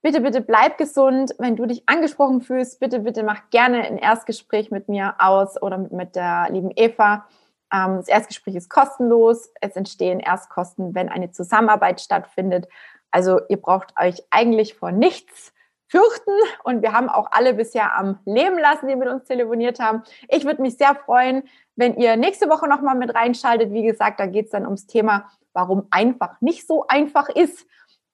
Bitte, 0.00 0.20
bitte 0.20 0.40
bleib 0.40 0.78
gesund. 0.78 1.34
Wenn 1.38 1.56
du 1.56 1.66
dich 1.66 1.82
angesprochen 1.86 2.40
fühlst, 2.40 2.78
bitte, 2.78 3.00
bitte 3.00 3.24
mach 3.24 3.50
gerne 3.50 3.82
ein 3.82 3.98
Erstgespräch 3.98 4.70
mit 4.70 4.88
mir 4.88 5.16
aus 5.18 5.60
oder 5.60 5.76
mit 5.76 6.14
der 6.14 6.46
lieben 6.50 6.70
Eva. 6.76 7.26
Ähm, 7.72 7.96
das 7.96 8.06
Erstgespräch 8.06 8.54
ist 8.54 8.70
kostenlos. 8.70 9.50
Es 9.60 9.74
entstehen 9.74 10.20
Erstkosten, 10.20 10.94
wenn 10.94 11.08
eine 11.08 11.32
Zusammenarbeit 11.32 12.00
stattfindet. 12.00 12.68
Also 13.10 13.40
ihr 13.48 13.56
braucht 13.56 13.92
euch 14.00 14.22
eigentlich 14.30 14.74
vor 14.74 14.92
nichts 14.92 15.52
fürchten. 15.88 16.30
Und 16.62 16.82
wir 16.82 16.92
haben 16.92 17.08
auch 17.08 17.32
alle 17.32 17.54
bisher 17.54 17.96
am 17.98 18.20
Leben 18.24 18.58
lassen, 18.58 18.86
die 18.86 18.94
mit 18.94 19.08
uns 19.08 19.24
telefoniert 19.24 19.80
haben. 19.80 20.04
Ich 20.28 20.44
würde 20.44 20.62
mich 20.62 20.76
sehr 20.76 20.94
freuen, 20.94 21.42
wenn 21.74 21.96
ihr 21.96 22.16
nächste 22.16 22.48
Woche 22.48 22.68
nochmal 22.68 22.94
mit 22.94 23.14
reinschaltet. 23.16 23.72
Wie 23.72 23.82
gesagt, 23.82 24.20
da 24.20 24.26
geht 24.26 24.46
es 24.46 24.52
dann 24.52 24.64
ums 24.64 24.86
Thema, 24.86 25.28
warum 25.52 25.88
einfach 25.90 26.40
nicht 26.40 26.68
so 26.68 26.86
einfach 26.86 27.28
ist. 27.28 27.66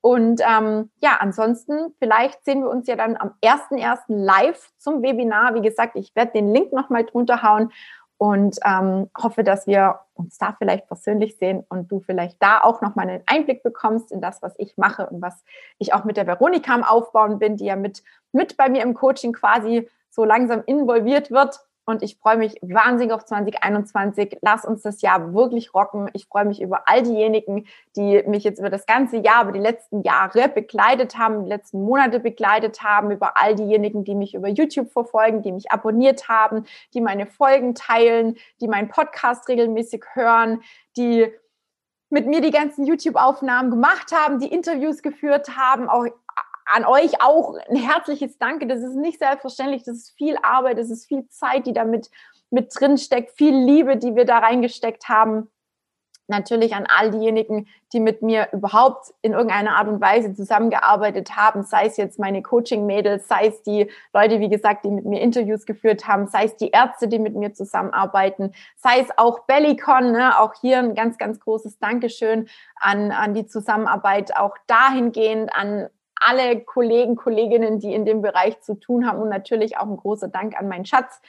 Und 0.04 0.42
ähm, 0.46 0.90
ja, 1.00 1.16
ansonsten, 1.20 1.94
vielleicht 1.98 2.44
sehen 2.44 2.60
wir 2.60 2.68
uns 2.68 2.86
ja 2.86 2.94
dann 2.94 3.16
am 3.16 3.30
1.1. 3.42 4.00
live 4.08 4.70
zum 4.76 5.00
Webinar. 5.00 5.54
Wie 5.54 5.62
gesagt, 5.62 5.96
ich 5.96 6.14
werde 6.14 6.32
den 6.32 6.52
Link 6.52 6.74
nochmal 6.74 7.06
drunter 7.06 7.42
hauen 7.42 7.72
und 8.18 8.58
ähm, 8.66 9.08
hoffe, 9.16 9.44
dass 9.44 9.66
wir 9.66 10.00
uns 10.12 10.36
da 10.36 10.54
vielleicht 10.58 10.88
persönlich 10.88 11.38
sehen 11.38 11.64
und 11.70 11.90
du 11.90 12.00
vielleicht 12.00 12.36
da 12.42 12.60
auch 12.60 12.82
nochmal 12.82 13.08
einen 13.08 13.22
Einblick 13.24 13.62
bekommst 13.62 14.12
in 14.12 14.20
das, 14.20 14.42
was 14.42 14.52
ich 14.58 14.76
mache 14.76 15.06
und 15.06 15.22
was 15.22 15.42
ich 15.78 15.94
auch 15.94 16.04
mit 16.04 16.18
der 16.18 16.26
Veronika 16.26 16.74
am 16.74 16.84
Aufbauen 16.84 17.38
bin, 17.38 17.56
die 17.56 17.64
ja 17.64 17.76
mit, 17.76 18.02
mit 18.30 18.58
bei 18.58 18.68
mir 18.68 18.82
im 18.82 18.92
Coaching 18.92 19.32
quasi 19.32 19.88
so 20.10 20.26
langsam 20.26 20.62
involviert 20.66 21.30
wird 21.30 21.60
und 21.86 22.02
ich 22.02 22.16
freue 22.16 22.36
mich 22.36 22.54
wahnsinnig 22.62 23.12
auf 23.12 23.24
2021. 23.24 24.38
Lass 24.40 24.64
uns 24.64 24.82
das 24.82 25.02
Jahr 25.02 25.34
wirklich 25.34 25.74
rocken. 25.74 26.08
Ich 26.14 26.26
freue 26.26 26.44
mich 26.44 26.62
über 26.62 26.88
all 26.88 27.02
diejenigen, 27.02 27.66
die 27.96 28.22
mich 28.26 28.44
jetzt 28.44 28.58
über 28.58 28.70
das 28.70 28.86
ganze 28.86 29.18
Jahr, 29.18 29.42
über 29.42 29.52
die 29.52 29.60
letzten 29.60 30.02
Jahre 30.02 30.48
begleitet 30.48 31.18
haben, 31.18 31.44
die 31.44 31.50
letzten 31.50 31.82
Monate 31.82 32.20
begleitet 32.20 32.82
haben, 32.82 33.10
über 33.10 33.36
all 33.36 33.54
diejenigen, 33.54 34.04
die 34.04 34.14
mich 34.14 34.34
über 34.34 34.48
YouTube 34.48 34.90
verfolgen, 34.92 35.42
die 35.42 35.52
mich 35.52 35.70
abonniert 35.70 36.28
haben, 36.28 36.64
die 36.94 37.00
meine 37.00 37.26
Folgen 37.26 37.74
teilen, 37.74 38.36
die 38.60 38.68
meinen 38.68 38.88
Podcast 38.88 39.48
regelmäßig 39.48 40.04
hören, 40.14 40.62
die 40.96 41.30
mit 42.08 42.26
mir 42.26 42.40
die 42.40 42.50
ganzen 42.50 42.86
YouTube-Aufnahmen 42.86 43.70
gemacht 43.70 44.12
haben, 44.12 44.38
die 44.38 44.46
Interviews 44.46 45.02
geführt 45.02 45.56
haben, 45.56 45.88
auch 45.88 46.06
an 46.64 46.85
euch 46.85 47.20
auch 47.20 47.55
ein 47.68 47.77
herzliches 47.77 48.38
Danke. 48.38 48.66
Das 48.66 48.81
ist 48.81 48.96
nicht 48.96 49.18
selbstverständlich. 49.18 49.85
Das 49.85 49.96
ist 49.96 50.14
viel 50.16 50.37
Arbeit, 50.42 50.79
das 50.79 50.90
ist 50.90 51.07
viel 51.07 51.29
Zeit, 51.29 51.66
die 51.66 51.72
da 51.72 51.85
mit, 51.85 52.11
drin 52.50 52.98
steckt, 52.98 53.33
viel 53.33 53.55
Liebe, 53.55 53.96
die 53.96 54.14
wir 54.14 54.24
da 54.24 54.38
reingesteckt 54.38 55.09
haben. 55.09 55.50
Natürlich 56.27 56.74
an 56.74 56.87
all 56.88 57.11
diejenigen, 57.11 57.68
die 57.92 58.00
mit 58.00 58.22
mir 58.22 58.48
überhaupt 58.53 59.12
in 59.20 59.35
irgendeiner 59.35 59.77
Art 59.77 59.88
und 59.88 60.00
Weise 60.00 60.33
zusammengearbeitet 60.33 61.37
haben, 61.37 61.64
sei 61.64 61.85
es 61.85 61.98
jetzt 61.98 62.18
meine 62.18 62.40
Coaching-Mädels, 62.40 63.29
sei 63.29 63.48
es 63.48 63.62
die 63.62 63.90
Leute, 64.14 64.40
wie 64.40 64.48
gesagt, 64.48 64.87
die 64.87 64.90
mit 64.90 65.05
mir 65.05 65.20
Interviews 65.20 65.66
geführt 65.66 66.09
haben, 66.09 66.27
sei 66.27 66.44
es 66.44 66.57
die 66.57 66.70
Ärzte, 66.70 67.09
die 67.09 67.18
mit 67.18 67.35
mir 67.35 67.53
zusammenarbeiten, 67.53 68.53
sei 68.77 69.00
es 69.00 69.09
auch 69.18 69.40
Bellicon, 69.40 70.12
ne? 70.12 70.40
auch 70.40 70.55
hier 70.59 70.79
ein 70.79 70.94
ganz, 70.94 71.18
ganz 71.18 71.40
großes 71.40 71.79
Dankeschön 71.79 72.48
an, 72.77 73.12
an 73.12 73.35
die 73.35 73.46
Zusammenarbeit, 73.46 74.35
auch 74.35 74.57
dahingehend 74.66 75.55
an 75.55 75.90
alle 76.24 76.60
Kollegen, 76.60 77.16
Kolleginnen, 77.16 77.78
die 77.78 77.94
in 77.94 78.04
dem 78.04 78.22
Bereich 78.22 78.60
zu 78.60 78.74
tun 78.74 79.06
haben 79.06 79.20
und 79.20 79.28
natürlich 79.28 79.78
auch 79.78 79.87
ein 79.87 79.96
großer 79.96 80.28
Dank 80.28 80.58
an 80.58 80.68
meinen 80.68 80.87
Schatz, 80.87 81.20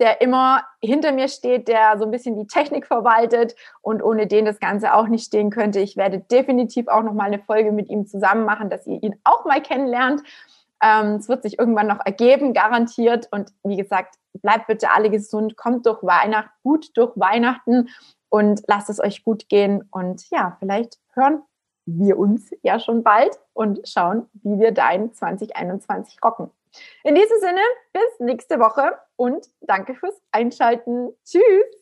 der 0.00 0.20
immer 0.22 0.64
hinter 0.82 1.12
mir 1.12 1.28
steht, 1.28 1.68
der 1.68 1.98
so 1.98 2.06
ein 2.06 2.10
bisschen 2.10 2.36
die 2.36 2.46
Technik 2.46 2.86
verwaltet 2.86 3.54
und 3.82 4.02
ohne 4.02 4.26
den 4.26 4.46
das 4.46 4.58
Ganze 4.58 4.94
auch 4.94 5.08
nicht 5.08 5.26
stehen 5.26 5.50
könnte. 5.50 5.78
Ich 5.80 5.96
werde 5.96 6.20
definitiv 6.20 6.88
auch 6.88 7.02
noch 7.02 7.12
mal 7.12 7.24
eine 7.24 7.38
Folge 7.38 7.70
mit 7.70 7.90
ihm 7.90 8.06
zusammen 8.06 8.44
machen, 8.44 8.70
dass 8.70 8.86
ihr 8.86 9.02
ihn 9.02 9.16
auch 9.24 9.44
mal 9.44 9.60
kennenlernt. 9.60 10.22
Ähm, 10.82 11.16
es 11.16 11.28
wird 11.28 11.42
sich 11.42 11.58
irgendwann 11.58 11.86
noch 11.86 12.00
ergeben, 12.04 12.54
garantiert. 12.54 13.28
Und 13.30 13.52
wie 13.62 13.76
gesagt, 13.76 14.14
bleibt 14.32 14.66
bitte 14.68 14.90
alle 14.90 15.10
gesund, 15.10 15.56
kommt 15.56 15.84
durch 15.84 16.02
Weihnachten, 16.02 16.50
gut 16.62 16.96
durch 16.96 17.12
Weihnachten 17.16 17.90
und 18.30 18.62
lasst 18.66 18.88
es 18.88 19.00
euch 19.00 19.22
gut 19.22 19.50
gehen. 19.50 19.86
Und 19.90 20.30
ja, 20.30 20.56
vielleicht 20.60 20.98
hören 21.14 21.42
wir 21.86 22.18
uns 22.18 22.50
ja 22.62 22.78
schon 22.78 23.02
bald 23.02 23.38
und 23.52 23.80
schauen, 23.88 24.28
wie 24.42 24.58
wir 24.58 24.72
dein 24.72 25.12
2021 25.12 26.18
rocken. 26.24 26.50
In 27.02 27.14
diesem 27.14 27.38
Sinne, 27.40 27.60
bis 27.92 28.20
nächste 28.20 28.60
Woche 28.60 28.98
und 29.16 29.46
danke 29.60 29.94
fürs 29.94 30.20
Einschalten. 30.30 31.10
Tschüss! 31.24 31.79